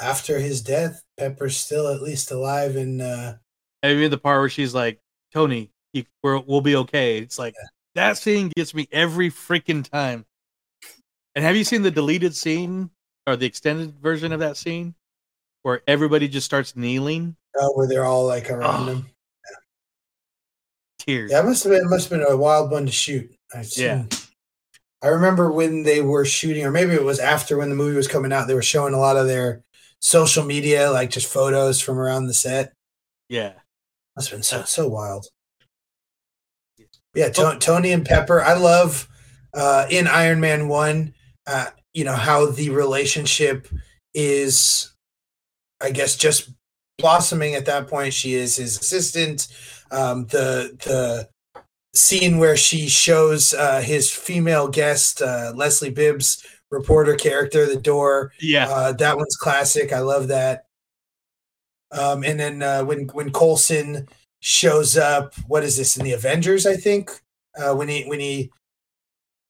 [0.00, 3.34] after his death, Pepper's still at least alive and uh,
[3.82, 5.00] I mean the part where she's like,
[5.34, 7.54] "Tony, you, we're, we'll be okay." It's like
[7.94, 10.24] that scene gets me every freaking time.
[11.34, 12.90] And have you seen the deleted scene
[13.26, 14.94] or the extended version of that scene
[15.62, 17.36] where everybody just starts kneeling?
[17.60, 18.92] uh, where they're all like around Oh.
[18.92, 19.06] him.
[21.00, 21.30] Tears.
[21.32, 23.32] Yeah, it must have been must have been a wild one to shoot.
[23.54, 24.04] I've Yeah.
[24.08, 24.27] seen-
[25.02, 28.08] I remember when they were shooting, or maybe it was after when the movie was
[28.08, 28.48] coming out.
[28.48, 29.62] They were showing a lot of their
[30.00, 32.72] social media, like just photos from around the set.
[33.28, 33.52] Yeah.
[34.16, 35.26] That's been so so wild.
[37.14, 38.42] Yeah, To- Tony and Pepper.
[38.42, 39.08] I love
[39.54, 41.14] uh, in Iron Man one.
[41.46, 43.68] Uh, you know how the relationship
[44.14, 44.92] is,
[45.80, 46.50] I guess, just
[46.98, 48.12] blossoming at that point.
[48.12, 49.48] She is his assistant.
[49.90, 51.28] Um, the the
[51.98, 58.32] scene where she shows uh, his female guest uh, Leslie Bibb's reporter character the door.
[58.40, 58.68] Yeah.
[58.68, 59.92] Uh, that one's classic.
[59.92, 60.66] I love that.
[61.90, 64.08] Um, and then uh, when when Coulson
[64.40, 66.66] shows up, what is this in the Avengers?
[66.66, 67.10] I think
[67.58, 68.50] uh, when he when he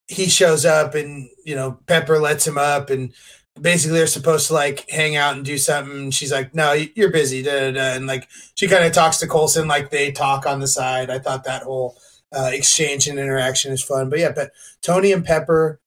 [0.07, 3.12] he shows up and you know Pepper lets him up and
[3.61, 5.96] basically they're supposed to like hang out and do something.
[5.96, 7.94] And she's like, "No, you're busy." Da, da, da.
[7.94, 11.11] And like she kind of talks to Coulson like they talk on the side.
[11.11, 11.99] I thought that whole
[12.33, 14.11] uh, exchange and interaction is fun.
[14.11, 14.53] But yeah, but
[14.83, 15.81] Tony and Pepper,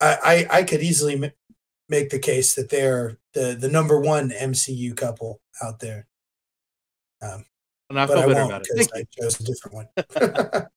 [0.00, 1.32] I I, I could easily m-
[1.88, 6.06] make the case that they're the the number one MCU couple out there.
[7.22, 7.44] Um,
[7.90, 8.88] And I but feel I better won't about it.
[8.90, 10.66] Thank I chose a different one.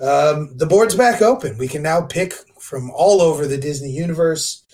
[0.00, 1.58] Um, the board's back open.
[1.58, 4.64] We can now pick from all over the Disney universe.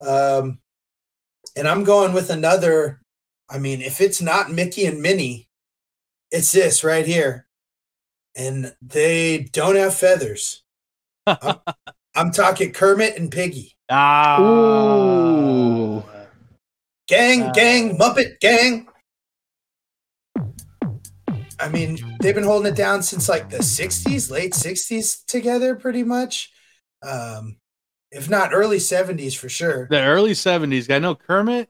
[0.00, 0.60] Um,
[1.56, 3.00] and I'm going with another.
[3.50, 5.48] I mean, if it's not Mickey and Minnie,
[6.30, 7.46] it's this right here.
[8.34, 10.62] And they don't have feathers.
[11.26, 11.58] I'm,
[12.14, 13.76] I'm talking Kermit and Piggy.
[13.90, 14.40] Ah.
[14.40, 16.04] Ooh.
[17.08, 18.88] Gang, gang, Muppet gang.
[21.60, 26.02] I mean, they've been holding it down since like the 60s, late 60s together, pretty
[26.02, 26.50] much.
[27.02, 27.58] Um,
[28.10, 29.86] if not early 70s for sure.
[29.90, 30.92] The early 70s.
[30.92, 31.68] I know Kermit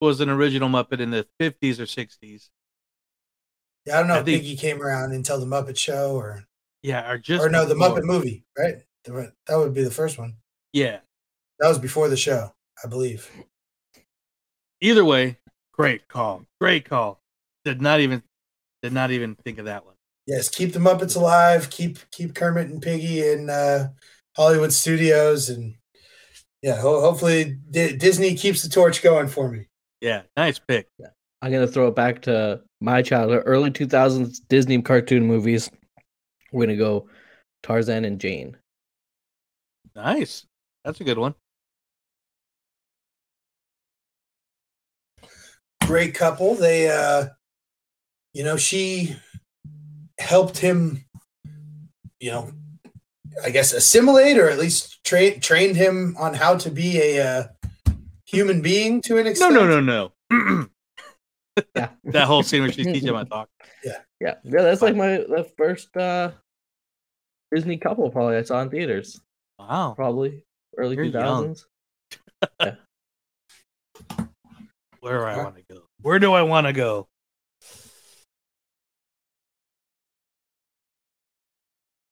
[0.00, 2.48] was an original Muppet in the 50s or 60s.
[3.86, 6.44] Yeah, I don't know I if think- Piggy came around until the Muppet Show or
[6.82, 8.00] Yeah, or just or no, the before.
[8.00, 8.76] Muppet movie, right?
[9.04, 10.36] The- That would be the first one.
[10.72, 11.00] Yeah.
[11.60, 13.30] That was before the show, I believe.
[14.80, 15.38] Either way,
[15.72, 16.44] great call.
[16.60, 17.20] Great call.
[17.64, 18.22] Did not even
[18.82, 19.94] did not even think of that one.
[20.26, 21.70] Yes, keep the Muppets alive.
[21.70, 23.90] Keep keep Kermit and Piggy in uh,
[24.36, 25.76] Hollywood studios, and
[26.62, 29.68] yeah, ho- hopefully D- Disney keeps the torch going for me.
[30.00, 30.88] Yeah, nice pick.
[31.44, 35.70] I'm gonna throw it back to my childhood, early 2000s Disney cartoon movies.
[36.52, 37.06] We're gonna go
[37.62, 38.56] Tarzan and Jane.
[39.94, 40.46] Nice.
[40.86, 41.34] That's a good one.
[45.82, 46.54] Great couple.
[46.54, 47.26] They, uh,
[48.32, 49.14] you know, she
[50.18, 51.04] helped him,
[52.20, 52.52] you know,
[53.44, 57.92] I guess assimilate or at least train trained him on how to be a uh,
[58.24, 59.52] human being to an extent.
[59.52, 60.68] No, no, no, no.
[61.74, 61.88] Yeah.
[62.04, 63.48] that whole scene where she's teaching him how talk.
[63.84, 63.98] Yeah.
[64.20, 66.30] Yeah, yeah, that's like my the first uh
[67.52, 69.20] Disney couple probably I saw in theaters.
[69.58, 69.94] Wow.
[69.94, 70.44] Probably
[70.76, 71.66] early You're two thousands.
[75.00, 75.82] Where do I want to go?
[76.00, 77.08] Where do I want to go?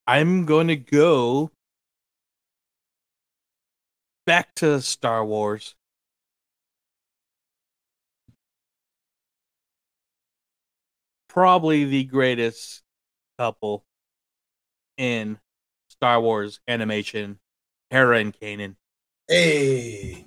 [0.07, 1.51] I'm going to go
[4.27, 5.75] back to Star Wars.
[11.33, 12.83] Probably the greatest
[13.39, 13.87] couple
[14.99, 15.39] in
[15.89, 17.39] Star Wars animation,
[17.91, 18.77] Hera and Kanan.
[19.29, 20.27] Hey,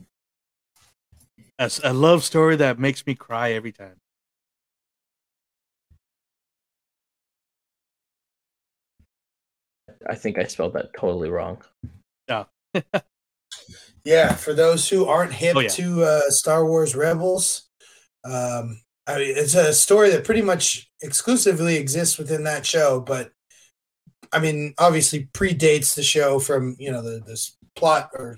[1.60, 3.97] A, s- a love story that makes me cry every time.
[10.10, 11.62] I think I spelled that totally wrong.
[12.28, 12.45] Yeah.
[14.03, 15.68] Yeah, for those who aren't hip Oh, yeah.
[15.70, 17.70] to uh, Star Wars Rebels,
[18.24, 23.00] um, I mean, it's a story that pretty much exclusively exists within that show.
[23.00, 23.32] But
[24.32, 28.38] I mean, obviously predates the show from you know the this plot or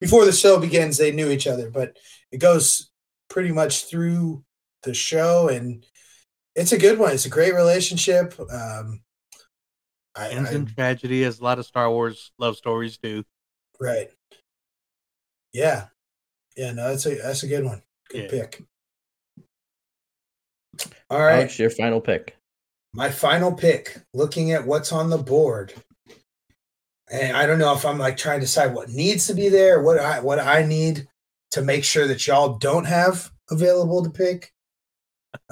[0.00, 0.96] before the show begins.
[0.96, 1.96] They knew each other, but
[2.32, 2.90] it goes
[3.28, 4.44] pretty much through
[4.82, 5.84] the show, and
[6.54, 7.12] it's a good one.
[7.12, 8.34] It's a great relationship.
[8.38, 9.02] Um,
[10.16, 13.24] I, Ends I in tragedy, as a lot of Star Wars love stories do.
[13.80, 14.08] Right.
[15.52, 15.86] Yeah.
[16.56, 17.82] Yeah, no, that's a that's a good one.
[18.10, 18.28] Good Yeah.
[18.40, 18.64] pick.
[21.08, 21.40] All right.
[21.40, 22.36] Alex, your final pick.
[22.92, 25.74] My final pick, looking at what's on the board.
[27.10, 29.82] And I don't know if I'm like trying to decide what needs to be there,
[29.82, 31.08] what I what I need
[31.52, 34.52] to make sure that y'all don't have available to pick.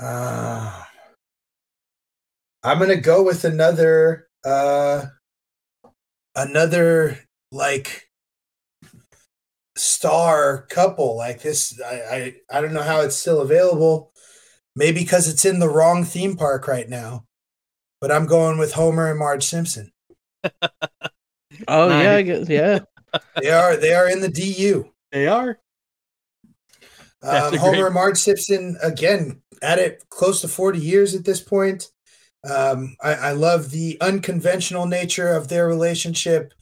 [0.00, 0.82] Uh
[2.62, 5.06] I'm gonna go with another uh
[6.36, 7.18] another
[7.50, 8.08] like
[9.76, 14.12] star couple like this I, I i don't know how it's still available
[14.78, 17.24] maybe because it's in the wrong theme park right now
[18.00, 19.90] but i'm going with homer and marge simpson
[21.66, 22.80] Oh yeah, I guess yeah.
[23.42, 25.58] they are they are in the du They are.
[27.20, 31.40] Um, homer great- and marge simpson again at it close to 40 years at this
[31.40, 31.90] point
[32.48, 36.54] um, I, I love the unconventional nature of their relationship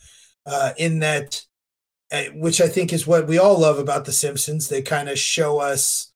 [0.46, 1.42] uh, in that
[2.10, 4.68] uh, which I think is what we all love about The Simpsons.
[4.68, 6.12] They kind of show us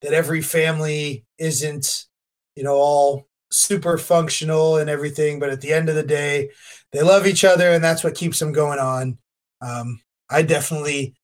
[0.00, 2.06] that every family isn't,
[2.56, 6.50] you know, all super functional and everything, but at the end of the day,
[6.92, 9.18] they love each other, and that's what keeps them going on.
[9.60, 11.14] Um, I definitely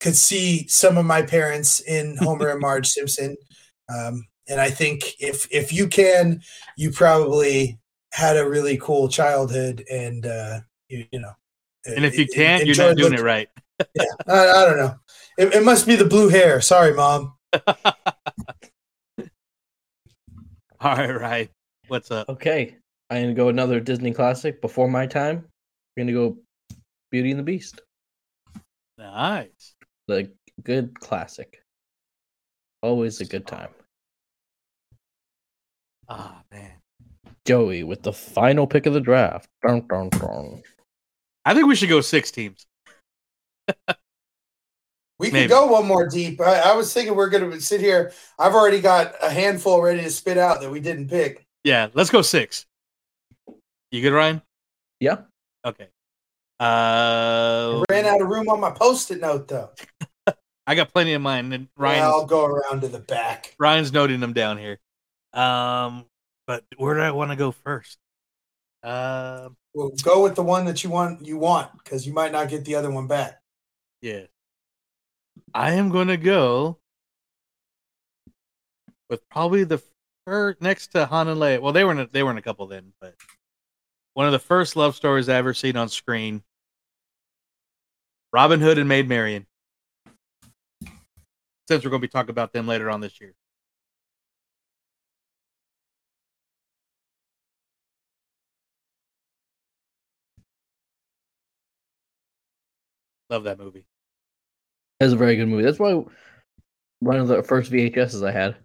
[0.00, 3.36] could see some of my parents in Homer and Marge Simpson,
[3.88, 6.40] um, and I think if if you can,
[6.76, 7.78] you probably
[8.12, 11.32] had a really cool childhood, and uh, you, you know.
[11.84, 13.48] And if you can't, you're not doing look- it right.
[13.94, 14.94] yeah, I, I don't know.
[15.38, 16.60] It, it must be the blue hair.
[16.60, 17.34] Sorry, mom.
[20.80, 21.50] All right.
[21.88, 22.28] What's up?
[22.28, 22.76] Okay,
[23.10, 25.44] I'm gonna go another Disney classic before my time.
[25.96, 26.36] We're gonna go
[27.10, 27.80] Beauty and the Beast,
[28.98, 29.74] Nice.
[30.08, 30.30] the
[30.62, 31.62] good classic.
[32.82, 33.70] Always a good time.
[36.08, 36.72] Ah, man.
[37.46, 39.48] Joey with the final pick of the draft.
[39.66, 40.62] Dun, dun, dun.
[41.44, 42.66] I think we should go six teams.
[45.18, 45.44] We Maybe.
[45.48, 46.40] could go one more deep.
[46.40, 48.12] I, I was thinking we're going to sit here.
[48.38, 51.46] I've already got a handful ready to spit out that we didn't pick.
[51.64, 52.66] Yeah, let's go six.
[53.90, 54.42] You good, Ryan?
[55.00, 55.22] Yeah.
[55.64, 55.88] Okay.
[56.60, 59.70] Uh, Ran out of room on my post-it note though.
[60.66, 63.54] I got plenty of mine, and Ryan, Ryan's I'll go around to the back.
[63.58, 64.78] Ryan's noting them down here.
[65.32, 66.06] Um,
[66.46, 67.98] but where do I want to go first?
[68.82, 71.24] Um, Well, go with the one that you want.
[71.26, 73.40] You want because you might not get the other one back.
[74.02, 74.22] yeah,
[75.54, 76.78] I am going to go
[79.08, 79.82] with probably the
[80.26, 81.60] first next to Han and Leia.
[81.60, 83.14] Well, they were in a, they were in a couple then, but
[84.14, 86.42] one of the first love stories I ever seen on screen.
[88.32, 89.46] Robin Hood and Maid Marian.
[91.68, 93.34] Since we're going to be talking about them later on this year.
[103.30, 103.86] Love that movie.
[105.00, 105.62] That's a very good movie.
[105.62, 106.02] That's why
[107.00, 108.56] one of the first VHSs I had.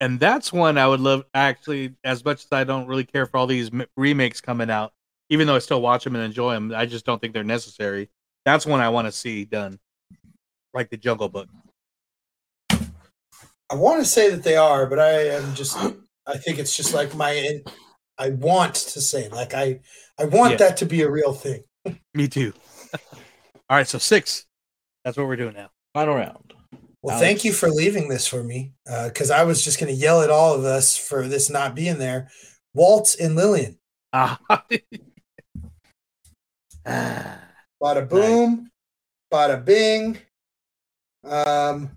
[0.00, 1.24] and that's one I would love.
[1.34, 4.92] Actually, as much as I don't really care for all these remakes coming out,
[5.30, 8.08] even though I still watch them and enjoy them, I just don't think they're necessary.
[8.44, 9.78] That's one I want to see done,
[10.74, 11.48] like the Jungle Book.
[13.70, 15.76] I want to say that they are, but I am just.
[16.26, 17.60] I think it's just like my.
[18.18, 19.80] I want to say like I.
[20.18, 20.56] I want Yeah.
[20.58, 21.62] that to be a real thing.
[22.14, 22.52] Me too.
[22.94, 24.46] all right, so six.
[25.04, 25.70] That's what we're doing now.
[25.98, 26.54] Final round.
[27.02, 27.26] Well, Alex.
[27.26, 28.72] thank you for leaving this for me
[29.06, 31.98] because I was just going to yell at all of us for this not being
[31.98, 32.30] there.
[32.72, 33.80] Walt and Lillian.
[34.12, 34.38] Ah,
[37.82, 38.70] Bada boom,
[39.32, 40.18] bada bing.
[41.24, 41.90] Um,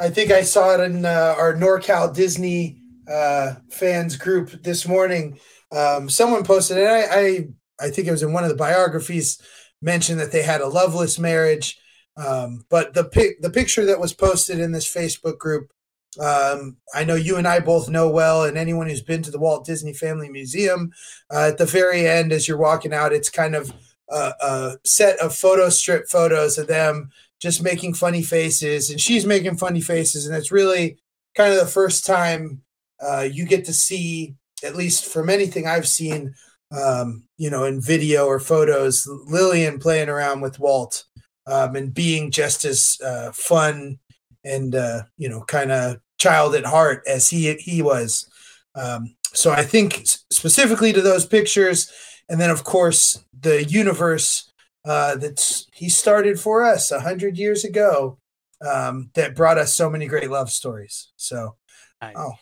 [0.00, 5.38] I think I saw it in uh, our NorCal Disney uh, fans group this morning.
[5.70, 6.88] Um, someone posted it.
[6.88, 7.48] I, I
[7.86, 9.40] I think it was in one of the biographies
[9.82, 11.78] mentioned that they had a loveless marriage.
[12.16, 15.70] Um, but the pic the picture that was posted in this Facebook group,
[16.18, 19.38] um, I know you and I both know well, and anyone who's been to the
[19.38, 20.92] Walt Disney Family Museum,
[21.30, 23.72] uh, at the very end, as you're walking out, it's kind of
[24.10, 29.26] a, a set of photo strip photos of them just making funny faces, and she's
[29.26, 30.98] making funny faces, and it's really
[31.36, 32.62] kind of the first time
[33.00, 36.34] uh, you get to see, at least from anything I've seen,
[36.72, 41.04] um, you know, in video or photos, Lillian playing around with Walt
[41.46, 43.98] um, and being just as uh, fun
[44.44, 48.28] and uh, you know, kind of child at heart as he he was.
[48.74, 51.90] Um, so I think specifically to those pictures,
[52.28, 54.50] and then of course the universe
[54.84, 58.18] uh, that's he started for us a hundred years ago
[58.66, 61.12] um, that brought us so many great love stories.
[61.16, 61.56] So
[62.00, 62.38] I'll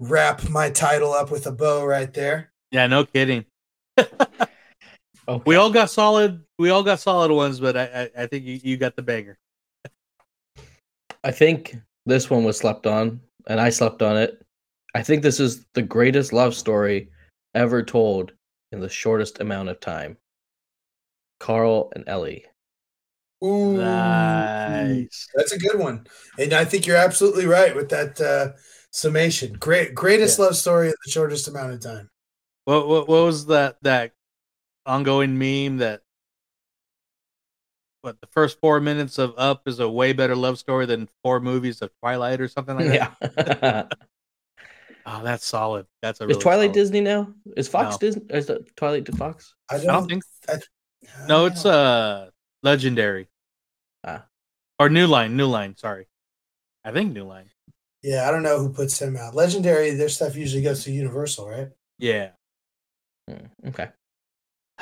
[0.00, 2.52] wrap my title up with a bow right there.
[2.70, 3.44] yeah, no kidding.
[5.46, 6.44] We all got solid.
[6.58, 9.38] We all got solid ones, but I, I, I think you, you got the banger.
[11.22, 14.44] I think this one was slept on, and I slept on it.
[14.94, 17.10] I think this is the greatest love story
[17.54, 18.32] ever told
[18.72, 20.18] in the shortest amount of time.
[21.40, 22.44] Carl and Ellie.
[23.42, 25.28] Ooh, Nice.
[25.34, 26.06] That's a good one,
[26.38, 28.52] and I think you're absolutely right with that uh,
[28.90, 29.54] summation.
[29.54, 32.10] Great, greatest love story in the shortest amount of time.
[32.64, 34.12] What, what what was that that
[34.86, 36.02] ongoing meme that
[38.02, 41.40] what the first four minutes of Up is a way better love story than four
[41.40, 43.16] movies of Twilight or something like that?
[43.62, 43.84] Yeah.
[45.06, 45.84] Oh, that's solid.
[46.00, 47.28] That's a is Twilight solid- Disney now?
[47.58, 47.98] Is Fox No.
[47.98, 48.22] Disney?
[48.30, 49.54] Is that Twilight to Fox?
[49.70, 50.22] I I don't think.
[51.28, 52.30] no, it's uh
[52.62, 53.28] legendary.
[54.02, 54.24] Ah.
[54.78, 55.36] Or New Line.
[55.36, 55.76] New Line.
[55.76, 56.06] Sorry,
[56.86, 57.50] I think New Line.
[58.02, 59.34] Yeah, I don't know who puts them out.
[59.34, 61.68] Legendary, their stuff usually goes to Universal, right?
[61.98, 62.30] Yeah.
[63.28, 63.88] Hmm, Okay.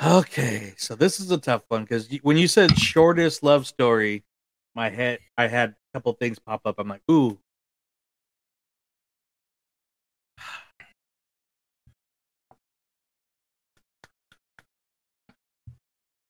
[0.03, 4.23] Okay, so this is a tough one because when you said shortest love story,
[4.75, 6.75] my head I had a couple things pop up.
[6.79, 7.37] I'm like, ooh.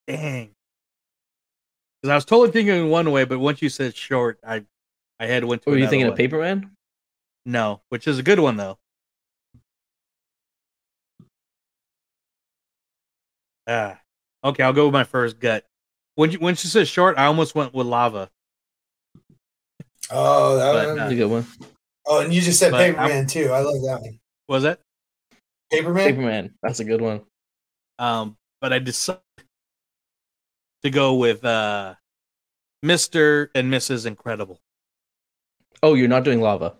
[0.07, 0.53] Dang.
[2.01, 4.65] Because I was totally thinking in one way, but once you said short, I
[5.19, 5.69] I had went to.
[5.69, 6.13] Were you thinking one.
[6.13, 6.71] of Paperman?
[7.45, 8.77] No, which is a good one though.
[13.67, 13.99] Ah,
[14.43, 14.63] okay.
[14.63, 15.65] I'll go with my first gut.
[16.15, 18.29] when you, when she said short, I almost went with lava.
[20.11, 20.89] Oh, that But, one.
[20.89, 21.45] uh, That's a good one.
[22.05, 23.49] Oh, and you just said but I'm- Paperman too.
[23.51, 24.19] I love that one.
[24.49, 24.79] Was it?
[25.71, 26.05] Paperman.
[26.15, 26.53] Paperman.
[26.61, 27.21] That's a good one.
[27.99, 29.21] Um, but I decided
[30.83, 31.95] to go with uh,
[32.83, 34.05] Mister and Mrs.
[34.05, 34.59] Incredible.
[35.81, 36.75] Oh, you're not doing lava.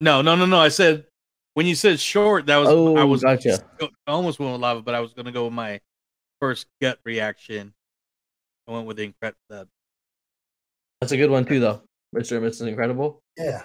[0.00, 0.58] No, no, no, no.
[0.58, 1.06] I said
[1.54, 3.64] when you said short, that was I Oh, was gotcha.
[3.80, 5.80] I almost went with lava, but I was gonna go with my
[6.44, 7.72] first gut reaction.
[8.68, 9.38] I went with the incredible.
[9.48, 9.66] The,
[11.00, 11.80] That's a good one too, though.
[12.14, 12.36] Mr.
[12.36, 12.68] and Mrs.
[12.68, 13.22] Incredible.
[13.38, 13.62] Yeah,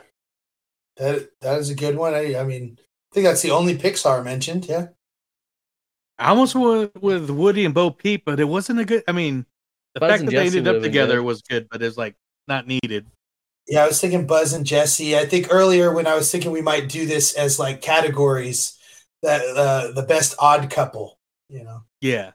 [0.96, 2.14] that that is a good one.
[2.14, 4.66] I, I mean, I think that's the only Pixar mentioned.
[4.66, 4.88] Yeah.
[6.18, 9.04] I almost went with Woody and Bo Peep, but it wasn't a good.
[9.10, 9.46] I mean,
[9.94, 11.26] the Buzz fact and that they ended up together good.
[11.26, 12.16] was good, but it's like
[12.48, 13.06] not needed.
[13.68, 15.18] Yeah, I was thinking Buzz and Jesse.
[15.18, 18.78] I think earlier when I was thinking we might do this as like categories,
[19.22, 21.20] that uh, the best odd couple.
[21.50, 21.84] You know.
[22.00, 22.32] Yeah.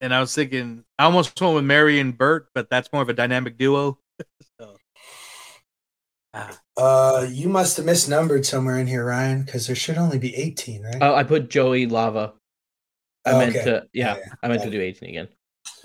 [0.00, 3.08] And I was thinking, I almost went with Mary and Bert, but that's more of
[3.08, 3.98] a dynamic duo.
[4.60, 4.76] so,
[6.34, 10.34] ah, Uh, you must have misnumbered somewhere in here, Ryan, because there should only be
[10.36, 10.98] eighteen, right?
[11.00, 12.34] Oh, I put Joey Lava.
[13.26, 13.64] I Oh, meant okay.
[13.64, 13.86] to.
[13.92, 14.32] Yeah, Yeah, yeah.
[14.42, 15.28] I meant Got to do 18 again.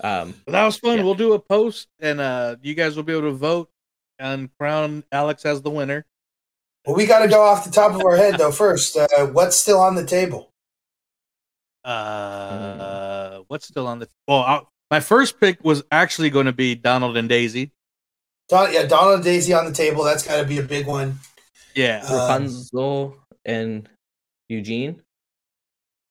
[0.02, 0.98] Um, but that was fun.
[0.98, 1.04] Yeah.
[1.04, 3.70] We'll do a post, and uh, you guys will be able to vote
[4.18, 6.06] and crown Alex as the winner.
[6.86, 8.52] Well, we got to go off the top of our head though.
[8.52, 10.52] First, uh, what's still on the table?
[11.84, 14.08] Uh, what's still on the?
[14.28, 14.60] Well, I,
[14.90, 17.72] my first pick was actually going to be Donald and Daisy.
[18.48, 20.04] Don, yeah, Donald and Daisy on the table.
[20.04, 21.18] That's got to be a big one.
[21.74, 23.88] Yeah, Um, Rapunzel and
[24.48, 25.02] Eugene,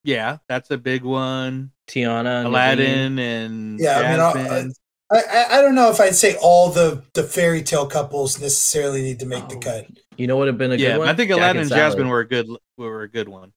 [0.03, 1.71] yeah, that's a big one.
[1.87, 3.19] Tiana, and Aladdin Naveen.
[3.19, 4.71] and Yeah, I mean, I'll-
[5.11, 9.01] I, I I don't know if I'd say all the the fairy tale couples necessarily
[9.03, 9.85] need to make the Oh, cut.
[10.17, 11.07] You know what would have been a yeah, good one?
[11.09, 12.47] I think Jack Aladdin and Jasmine were a good
[12.77, 13.53] were a good one.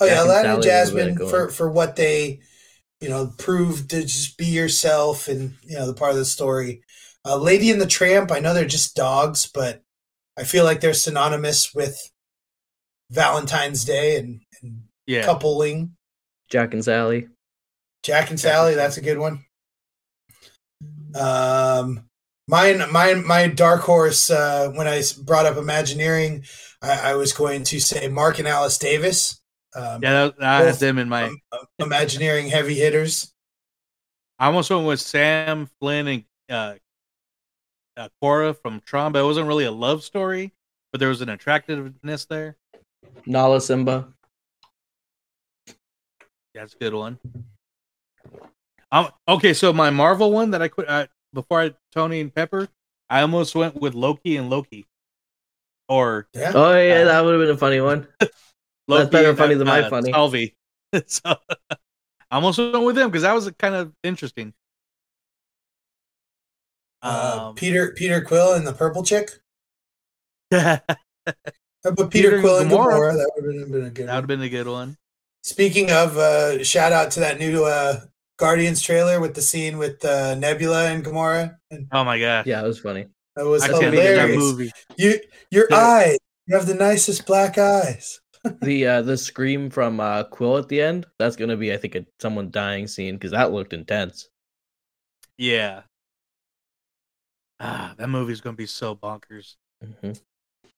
[0.00, 2.40] Oh yeah, Jack and Aladdin and Sally would've been a Jasmine for for what they
[3.00, 6.82] you know proved to just be yourself and you know the part of the story.
[7.24, 8.32] Uh, Lady and the Tramp.
[8.32, 9.82] I know they're just dogs, but
[10.38, 12.10] I feel like they're synonymous with
[13.10, 15.96] Valentine's Day and, and Yeah, coupling.
[16.50, 17.28] Jack and Sally.
[18.02, 19.44] Jack and Sally, that's a good one.
[21.14, 22.04] Um,
[22.48, 24.30] mine, mine, my dark horse.
[24.30, 26.44] Uh, when I brought up Imagineering,
[26.80, 29.39] I, I was going to say Marc and Alice Davis.
[29.74, 31.24] Um, yeah, that, I had them in my.
[31.24, 33.32] um, uh, Imagineering heavy hitters.
[34.38, 36.74] I almost went with Sam Flynn and uh,
[37.96, 40.52] uh, Quorra from Tron, but it wasn't really a love story,
[40.92, 42.56] but there was an attractiveness there.
[43.26, 44.08] Nala Simba.
[46.54, 47.18] That's a good one.
[48.92, 52.68] Um, okay, so my Marvel one that I quit uh, before I Tony and Pepper,
[53.08, 54.86] I almost went with Loki and Loki,
[55.88, 56.52] or Yeah.
[56.54, 58.08] Oh yeah, Uh, that would have been a funny one.
[58.98, 60.12] Loki better and, funny than my uh, funny.
[60.12, 60.56] Sylvie.
[61.06, 61.76] so I
[62.36, 64.52] almost went with them because that was kind of interesting.
[67.02, 69.30] Uh, Um, Peter Peter Quill and the purple chick.
[70.50, 70.84] that
[71.26, 72.92] How about Peter, Peter Quill and Gamora.
[72.92, 73.12] Gamora?
[73.14, 74.06] That would have been a good.
[74.08, 74.16] That would One.
[74.16, 74.96] have been a good one.
[75.42, 78.00] Speaking of, uh, shout out to that new uh,
[78.38, 81.56] Guardians trailer with the scene with uh, Nebula and Gamora.
[81.70, 82.46] And Oh my god!
[82.46, 83.06] Yeah, it was funny.
[83.36, 84.36] that was I can't think of that hilarious.
[84.38, 84.70] movie.
[84.98, 85.20] You,
[85.50, 85.76] your Yeah.
[85.78, 86.18] eyes.
[86.46, 88.20] You have the nicest black eyes.
[88.62, 91.06] The uh the scream from uh Quill at the end.
[91.18, 94.28] That's gonna be, I think, a someone dying scene because that looked intense.
[95.36, 95.82] Yeah.
[97.58, 99.56] Ah, that movie's gonna be so bonkers.
[99.84, 100.20] Mhm.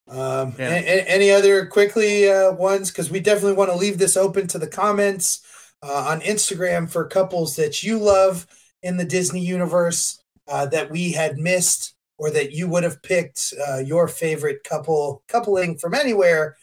[0.08, 0.70] Um, Yeah.
[0.74, 2.90] a- a- any other quickly uh, ones?
[2.90, 5.40] Because we definitely want to leave this open to the comments
[5.82, 8.46] uh, on Instagram for couples that you love
[8.82, 13.52] in the Disney universe uh, that we had missed, or that you would have picked
[13.68, 16.56] uh, your favorite couple coupling from anywhere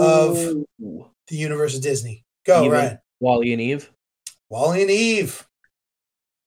[0.00, 2.24] of the universe of Disney.
[2.46, 3.90] Go Even Ryan, WALL-E and Eve.
[4.48, 5.46] WALL-E and Eve,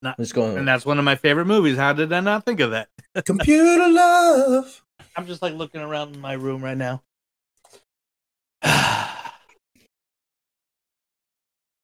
[0.02, 0.56] Let's go.
[0.56, 1.78] And that's one of my favorite movies.
[1.78, 2.90] How did I not think of that?
[3.26, 4.82] computer love.
[5.16, 7.04] I'm just like looking around my room right now.
[8.64, 9.22] I,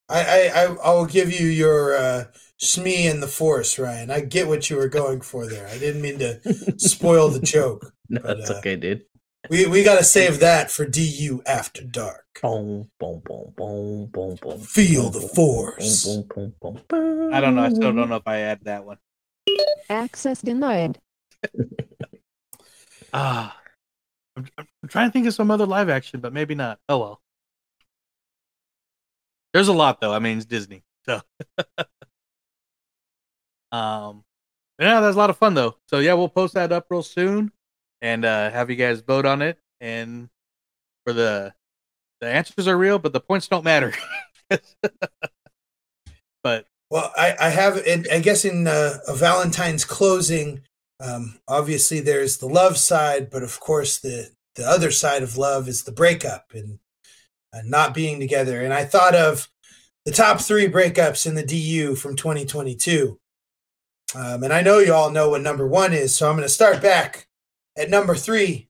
[0.10, 2.24] I, I, I will give you your uh,
[2.62, 4.12] Shmi and the Force, Ryan.
[4.12, 5.68] I get what you were going for there.
[5.68, 6.40] I didn't mean to
[6.78, 7.94] spoil the joke.
[8.14, 9.06] No, but, that's uh, okay, dude.
[9.50, 12.26] We we got to save that for DU after dark.
[12.42, 14.60] Boom, boom, boom, boom, boom, boom.
[14.60, 16.06] Feel boom, the force.
[16.06, 17.34] Boom, boom, boom, boom.
[17.34, 17.64] I don't know.
[17.64, 18.98] I still don't know if I add that one.
[19.90, 21.00] Access denied.
[23.14, 23.58] Ah,
[24.38, 26.80] I'm, I'm trying to think of some other live action, but maybe not.
[26.90, 27.22] Oh well.
[29.54, 30.14] There's a lot though.
[30.14, 31.22] I mean, it's Disney, so.
[33.72, 34.24] um,
[34.80, 35.76] yeah, that's a lot of fun though.
[35.88, 37.52] So yeah, we'll post that up real soon,
[38.02, 39.58] and uh, have you guys vote on it.
[39.80, 40.30] And
[41.06, 41.54] for the
[42.20, 43.94] the answers are real, but the points don't matter.
[46.44, 47.82] but Well, I, I have,
[48.12, 50.62] I guess in uh, a Valentine's closing,
[51.00, 55.68] um, obviously there's the love side, but of course the the other side of love
[55.68, 56.80] is the breakup and
[57.54, 58.62] uh, not being together.
[58.62, 59.48] And I thought of
[60.06, 63.18] the top three breakups in the DU from 2022.
[64.14, 66.54] Um, and I know you all know what number one is, so I'm going to
[66.54, 67.28] start back
[67.78, 68.68] at number three.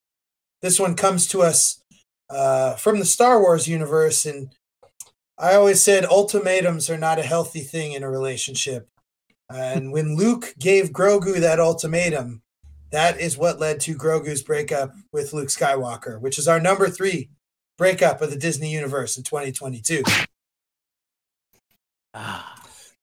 [0.62, 1.82] This one comes to us
[2.30, 4.54] uh, from the Star Wars universe, and
[5.38, 8.88] I always said ultimatums are not a healthy thing in a relationship.
[9.50, 12.44] And when Luke gave Grogu that ultimatum,
[12.92, 17.30] that is what led to Grogu's breakup with Luke Skywalker, which is our number three
[17.78, 20.04] breakup of the Disney universe in 2022.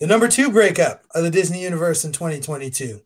[0.00, 3.00] The number two breakup of the Disney universe in 2022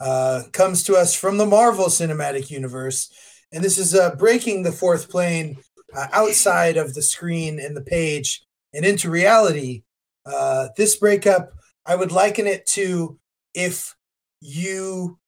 [0.00, 3.12] uh, comes to us from the Marvel Cinematic Universe.
[3.52, 5.58] And this is uh, breaking the fourth plane
[5.94, 8.42] uh, outside of the screen and the page
[8.72, 9.82] and into reality.
[10.24, 11.52] Uh, this breakup,
[11.84, 13.18] I would liken it to
[13.52, 13.94] if
[14.40, 15.18] you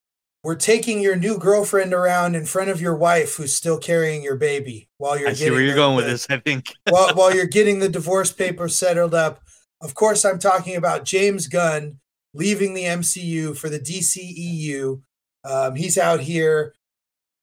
[0.42, 4.36] were taking your new girlfriend around in front of your wife who's still carrying your
[4.36, 6.26] baby while you're I see where you're the- going with this.
[6.30, 6.72] I think.
[6.88, 9.42] while, while you're getting the divorce papers settled up.
[9.80, 11.98] Of course, I'm talking about James Gunn
[12.34, 15.00] leaving the MCU for the DCEU.
[15.44, 16.74] Um, he's out here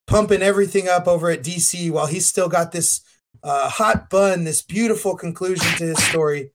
[0.08, 3.02] pumping everything up over at DC while he's still got this
[3.44, 6.52] uh, hot bun, this beautiful conclusion to his story,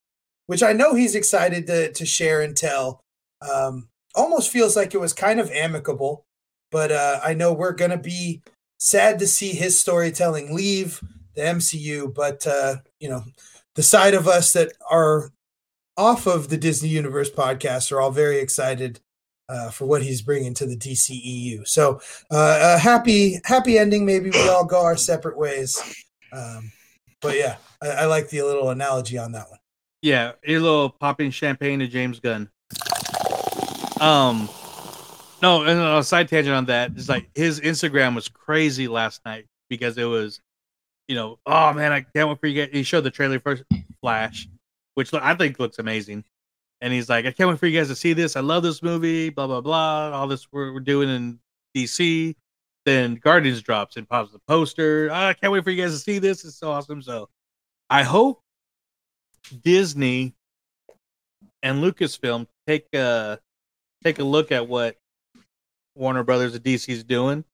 [0.47, 3.03] which I know he's excited to, to share and tell.
[3.41, 6.25] Um, almost feels like it was kind of amicable,
[6.71, 8.43] but uh, I know we're going to be
[8.79, 11.03] sad to see his storytelling leave
[11.35, 13.23] the MCU, but uh, you know,
[13.75, 15.31] the side of us that are
[15.99, 19.01] off of the Disney Universe podcast are all very excited
[19.49, 21.67] uh, for what he's bringing to the DCEU.
[21.67, 22.01] So,
[22.31, 24.07] uh, a happy, happy ending.
[24.07, 26.05] Maybe we all go our separate ways.
[26.33, 26.71] Um,
[27.21, 29.59] but yeah, I, I like the little analogy on that one.
[30.03, 32.49] Yeah, a little popping champagne to James Gunn.
[34.01, 34.49] Um,
[35.43, 39.47] no, and a side tangent on that is like his Instagram was crazy last night
[39.69, 40.41] because it was,
[41.09, 42.65] you know, oh man, I can't wait for you.
[42.65, 42.71] Guys.
[42.73, 43.59] He showed the trailer for
[44.01, 44.49] Flash,
[44.99, 46.25] which I think looks amazing,
[46.81, 48.35] and he's like, I can't wait for you guys to see this.
[48.35, 49.31] I love this movie.
[49.31, 50.11] Blah blah blah.
[50.11, 51.39] All this we're, we're doing in
[51.77, 52.35] DC.
[52.85, 55.09] Then Guardians drops and pops the poster.
[55.13, 56.45] "Ah, I can't wait for you guys to see this.
[56.45, 57.01] It's so awesome.
[57.01, 57.29] So,
[57.89, 58.43] I hope
[59.63, 60.35] Disney
[61.63, 63.39] and Lucasfilm take a
[64.03, 64.97] take a look at what
[65.95, 67.45] Warner Brothers and DC is doing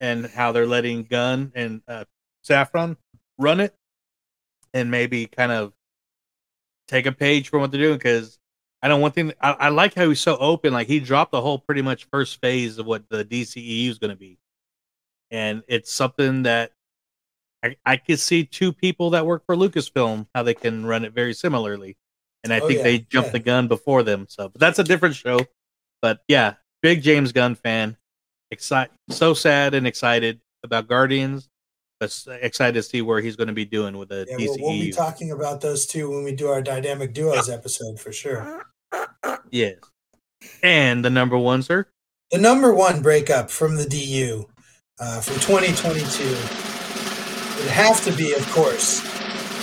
[0.00, 2.06] and how they're letting Gunn and uh,
[2.42, 2.96] Safran
[3.36, 3.74] run it,
[4.72, 5.74] and maybe kind of
[6.88, 7.98] take a page from what they're doing.
[7.98, 8.38] Because
[8.82, 10.72] I know one thing I, I like how he's so open.
[10.72, 14.10] Like he dropped the whole pretty much first phase of what the DCEU is going
[14.10, 14.38] to be,
[15.30, 16.72] and it's something that
[17.64, 21.12] I, I could see two people that work for Lucasfilm how they can run it
[21.12, 21.96] very similarly,
[22.44, 23.32] and I Oh, think yeah, they jumped yeah.
[23.32, 24.26] the gun before them.
[24.28, 25.40] So, but that's a different show.
[26.02, 27.96] But yeah, big James Gunn fan.
[28.52, 31.48] Excited, so sad and excited about Guardians,
[31.98, 34.46] but excited to see where he's going to be doing with the Yeah, DCEU.
[34.60, 38.12] we'll, we'll be talking about those two when we do our dynamic duos episode for
[38.12, 38.66] sure.
[39.50, 39.76] yes,
[40.62, 41.86] and the number one, sir.
[42.30, 44.46] The number one breakup from the DU
[44.98, 46.24] uh, from 2022
[47.62, 49.00] would have to be, of course,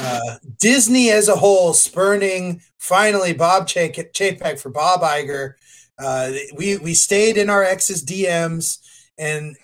[0.01, 5.53] uh, Disney as a whole spurning finally Bob Chap- Chapek for Bob Iger.
[5.99, 8.80] Uh, we we stayed in our ex's DMs,
[9.18, 9.55] and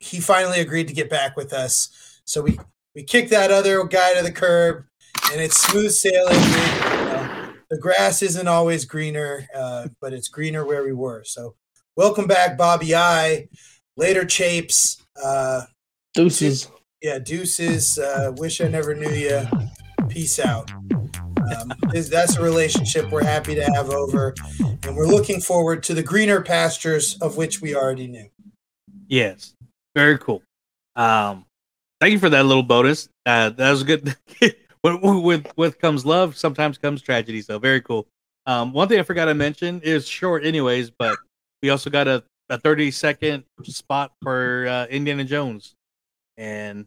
[0.00, 1.90] he finally agreed to get back with us.
[2.26, 2.58] So we
[2.94, 4.84] we kicked that other guy to the curb,
[5.32, 6.34] and it's smooth sailing.
[6.34, 11.22] We- you the grass isn't always greener, uh, but it's greener where we were.
[11.24, 11.54] So
[11.96, 13.48] welcome back, Bobby I.
[13.96, 15.02] Later, Chapes.
[15.22, 15.62] Uh,
[16.14, 16.68] Deuces.
[17.02, 17.98] yeah, deuces.
[17.98, 19.42] Uh, wish I never knew you.
[20.08, 20.70] Peace out.
[20.72, 24.34] Um, that's a relationship we're happy to have over,
[24.82, 28.28] and we're looking forward to the greener pastures of which we already knew.
[29.08, 29.54] Yes,
[29.94, 30.42] very cool.
[30.96, 31.45] Um,
[32.00, 33.08] thank you for that little bonus.
[33.24, 34.16] Uh, that was good.
[34.40, 37.42] with, with with comes love, sometimes comes tragedy.
[37.42, 38.06] So very cool.
[38.46, 41.18] Um, one thing I forgot to mention is short, anyways, but
[41.62, 45.74] we also got a, a thirty second spot for uh, Indiana Jones,
[46.36, 46.86] and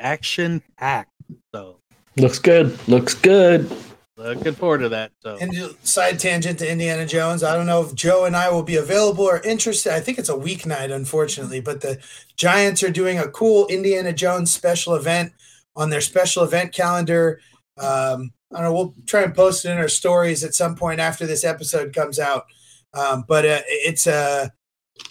[0.00, 1.12] action packed.
[1.54, 1.78] So
[2.18, 2.76] Looks good.
[2.88, 3.70] Looks good.
[4.16, 5.12] looking forward to that.
[5.22, 5.54] So And
[5.84, 7.44] side tangent to Indiana Jones.
[7.44, 9.92] I don't know if Joe and I will be available or interested.
[9.92, 12.00] I think it's a weeknight, unfortunately, but the
[12.38, 15.32] Giants are doing a cool Indiana Jones special event
[15.76, 17.40] on their special event calendar.
[17.76, 18.72] Um, I don't know.
[18.72, 22.18] We'll try and post it in our stories at some point after this episode comes
[22.18, 22.46] out.
[22.94, 24.52] Um, but uh, it's a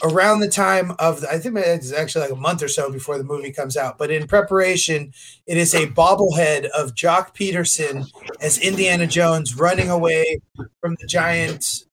[0.04, 3.18] around the time of the, I think it's actually like a month or so before
[3.18, 3.98] the movie comes out.
[3.98, 5.14] But in preparation,
[5.46, 8.06] it is a bobblehead of Joc Pederson
[8.42, 10.40] as Indiana Jones running away
[10.82, 11.86] from the giant.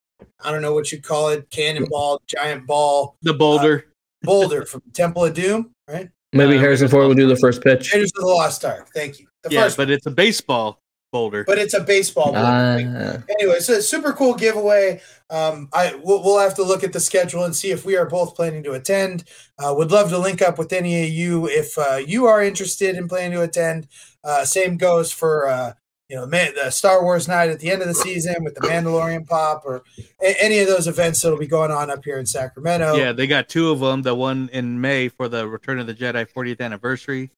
[0.43, 3.94] I don't know what you call it, cannonball, giant ball, the boulder, uh,
[4.25, 6.09] boulder from Temple of Doom, right?
[6.33, 7.93] Maybe uh, Harrison Ford will do the first pitch.
[7.93, 8.89] Raiders of the Lost Ark.
[8.95, 9.27] Thank you.
[9.43, 10.83] The yeah, first but it's a baseball
[11.13, 11.45] boulder.
[11.45, 12.39] But it's a baseball boulder.
[12.39, 15.01] Uh, anyway, so super cool giveaway.
[15.31, 18.07] Um, I we'll, we'll, have to look at the schedule and see if we are
[18.07, 19.25] both planning to attend.
[19.59, 22.97] Uh, would love to link up with any of you if uh, you are interested
[22.97, 23.87] in planning to attend.
[24.25, 25.73] Uh, same goes for uh,
[26.09, 28.61] you know man, the Star Wars night at the end of the season with the
[28.61, 29.83] Mandalorian pop or
[30.23, 32.97] a- any of those events that'll be going on up here in Sacramento.
[32.97, 34.03] Yeah, they got two of them.
[34.03, 37.31] The one in May for the Return of the Jedi 40th anniversary,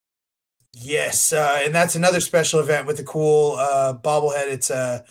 [0.78, 4.48] Yes, uh, and that's another special event with the cool uh, bobblehead.
[4.48, 5.04] It's a,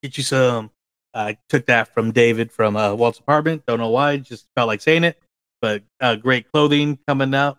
[0.01, 0.71] get you some
[1.17, 3.63] I took that from David from uh, Walt's apartment.
[3.65, 5.19] Don't know why, just felt like saying it.
[5.61, 7.57] But uh, great clothing coming out.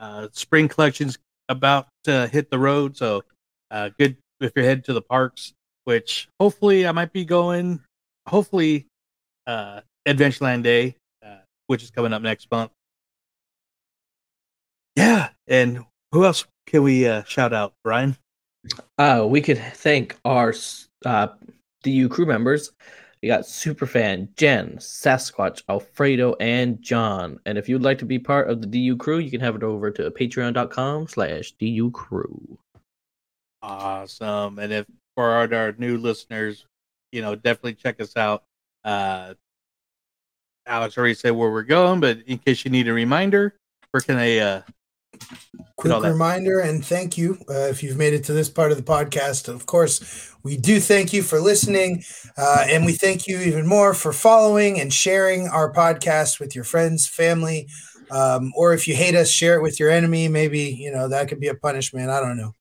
[0.00, 1.18] Uh, spring collections
[1.50, 3.22] about to hit the road, so
[3.70, 5.52] uh, good if you're heading to the parks.
[5.84, 7.80] Which hopefully I might be going.
[8.26, 8.86] Hopefully,
[9.46, 12.70] uh, Adventureland Day, uh, which is coming up next month.
[14.96, 18.16] Yeah, and who else can we uh, shout out, Brian?
[18.98, 20.54] Uh, we could thank our
[21.04, 21.28] uh,
[21.82, 22.72] DU crew members.
[23.22, 27.38] We got Superfan, Jen, Sasquatch, Alfredo, and John.
[27.46, 29.62] And if you'd like to be part of the DU crew, you can have it
[29.62, 32.58] over to patreon.com slash DU crew.
[33.62, 34.58] Awesome.
[34.58, 36.66] And if for our, our new listeners,
[37.12, 38.44] you know, definitely check us out.
[38.84, 39.34] Uh,
[40.66, 43.54] Alex already said where we're going, but in case you need a reminder,
[43.90, 44.62] where can they uh,
[45.76, 48.82] Quick reminder and thank you uh, if you've made it to this part of the
[48.82, 49.48] podcast.
[49.48, 52.02] Of course, we do thank you for listening,
[52.36, 56.64] uh, and we thank you even more for following and sharing our podcast with your
[56.64, 57.68] friends, family,
[58.10, 60.28] um, or if you hate us, share it with your enemy.
[60.28, 62.08] Maybe you know that could be a punishment.
[62.08, 62.54] I don't know,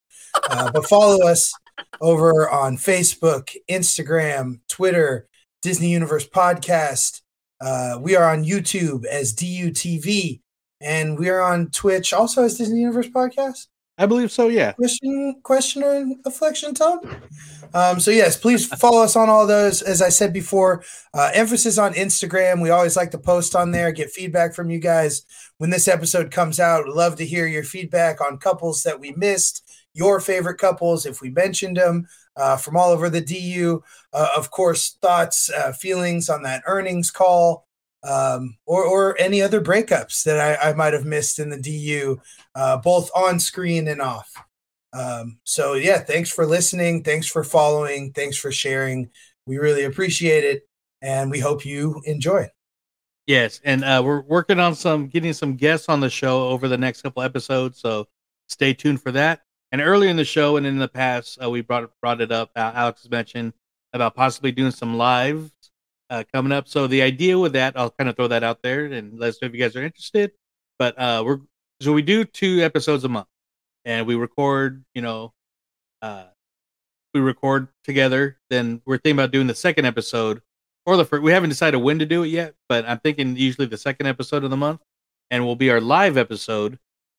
[0.49, 1.53] uh, but follow us
[2.01, 5.27] over on Facebook, Instagram, Twitter,
[5.63, 7.21] Disney Universe Podcast.
[7.61, 10.41] Uh, we are on YouTube as DUTV
[10.81, 13.67] and we are on Twitch also as Disney Universe Podcast.
[13.97, 14.49] I believe so.
[14.49, 14.73] Yeah.
[14.73, 16.99] Question, question, or affliction, Tom.
[17.73, 19.81] Um, so yes, please follow us on all those.
[19.81, 20.83] As I said before,
[21.13, 22.61] uh, emphasis on Instagram.
[22.61, 25.25] We always like to post on there, get feedback from you guys.
[25.59, 29.13] When this episode comes out, we'd love to hear your feedback on couples that we
[29.13, 29.63] missed,
[29.93, 33.83] your favorite couples, if we mentioned them, uh, from all over the DU.
[34.11, 37.65] Uh, of course, thoughts, uh, feelings on that earnings call
[38.03, 42.19] um, or or any other breakups that I, I might have missed in the DU,
[42.55, 44.31] uh, both on screen and off.
[44.91, 49.09] Um, so yeah, thanks for listening, thanks for following, thanks for sharing.
[49.45, 50.67] We really appreciate it,
[51.01, 52.49] and we hope you enjoy.
[53.25, 56.77] Yes, and uh, we're working on some getting some guests on the show over the
[56.77, 58.07] next couple episodes, so
[58.47, 59.41] stay tuned for that.
[59.73, 62.51] And earlier in the show and in the past, uh, we brought brought it up.
[62.55, 63.53] Alex mentioned
[63.91, 65.51] about possibly doing some live
[66.11, 66.67] uh, coming up.
[66.67, 69.41] So the idea with that, I'll kind of throw that out there and let us
[69.41, 70.31] know if you guys are interested.
[70.77, 71.39] But uh, we're
[71.81, 73.25] so we do two episodes a month,
[73.83, 74.85] and we record.
[74.93, 75.33] You know,
[76.03, 76.25] uh,
[77.15, 78.37] we record together.
[78.51, 80.43] Then we're thinking about doing the second episode
[80.85, 81.23] or the first.
[81.23, 84.43] We haven't decided when to do it yet, but I'm thinking usually the second episode
[84.43, 84.81] of the month,
[85.31, 86.77] and will be our live episode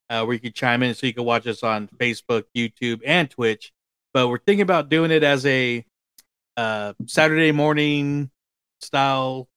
[0.09, 3.29] uh, where you can chime in, so you can watch us on Facebook, YouTube, and
[3.29, 3.73] Twitch.
[4.13, 5.85] But we're thinking about doing it as a
[6.57, 8.29] uh, Saturday morning
[8.81, 9.47] style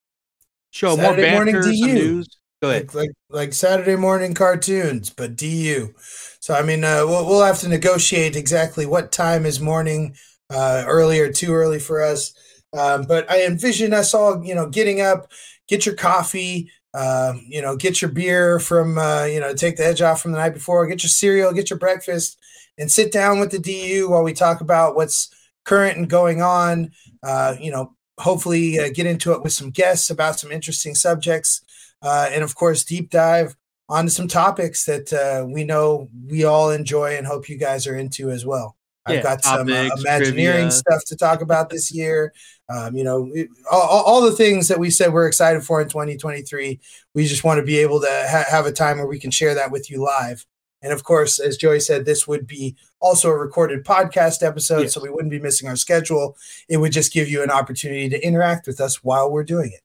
[0.70, 1.94] show, Saturday more morning banter, some DU.
[1.94, 2.28] news.
[2.60, 2.86] Go ahead.
[2.86, 5.94] Like, like like Saturday morning cartoons, but DU.
[6.40, 10.16] So I mean, uh, we'll we'll have to negotiate exactly what time is morning,
[10.50, 12.32] uh, early or too early for us.
[12.76, 15.30] Um, but I envision us all, you know, getting up,
[15.68, 19.86] get your coffee, um, you know, get your beer from, uh, you know, take the
[19.86, 22.38] edge off from the night before, get your cereal, get your breakfast,
[22.78, 25.28] and sit down with the DU while we talk about what's
[25.64, 26.90] current and going on.
[27.22, 31.62] Uh, you know, hopefully uh, get into it with some guests about some interesting subjects,
[32.02, 33.54] uh, and of course, deep dive
[33.88, 37.96] onto some topics that uh, we know we all enjoy and hope you guys are
[37.96, 38.77] into as well.
[39.08, 40.70] I've Yeah, got some uh, Imagineering trivia.
[40.70, 42.32] stuff to talk about this year.
[42.68, 45.88] Um, you know, it- all, all- the things that we said we're excited for in
[45.88, 46.78] 2023.
[47.14, 49.54] We just want to be able to ha- have a time where we can share
[49.54, 50.44] that with you live.
[50.82, 55.00] And of course, as Joey said, this would be also a recorded podcast episode, so
[55.02, 56.36] we wouldn't be missing our schedule.
[56.68, 59.80] It would just give you an opportunity to interact with us while we're doing it.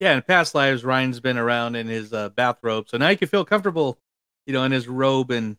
[0.00, 3.28] Yeah, in past lives, Ryan's been around in his uh, bathrobe, so now you can
[3.28, 3.98] feel comfortable,
[4.46, 5.56] you know, in his robe and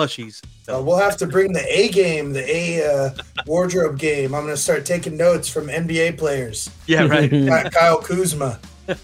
[0.00, 0.42] plushies.
[0.68, 3.10] Uh, we'll have to bring the A game, the A uh,
[3.46, 4.34] wardrobe game.
[4.34, 6.70] I'm going to start taking notes from NBA players.
[6.86, 7.30] Yeah, right.
[7.72, 8.58] Kyle Kuzma.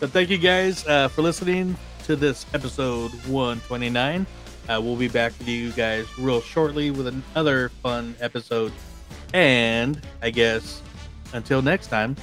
[0.00, 4.24] So thank you guys uh, for listening to this episode 129.
[4.66, 8.72] Uh, we'll be back with you guys real shortly with another fun episode.
[9.34, 10.80] And I guess
[11.34, 12.16] until next time,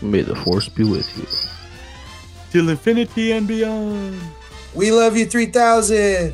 [0.00, 1.26] May the force be with you.
[2.50, 4.18] till infinity and beyond.
[4.74, 6.32] We love you 3000.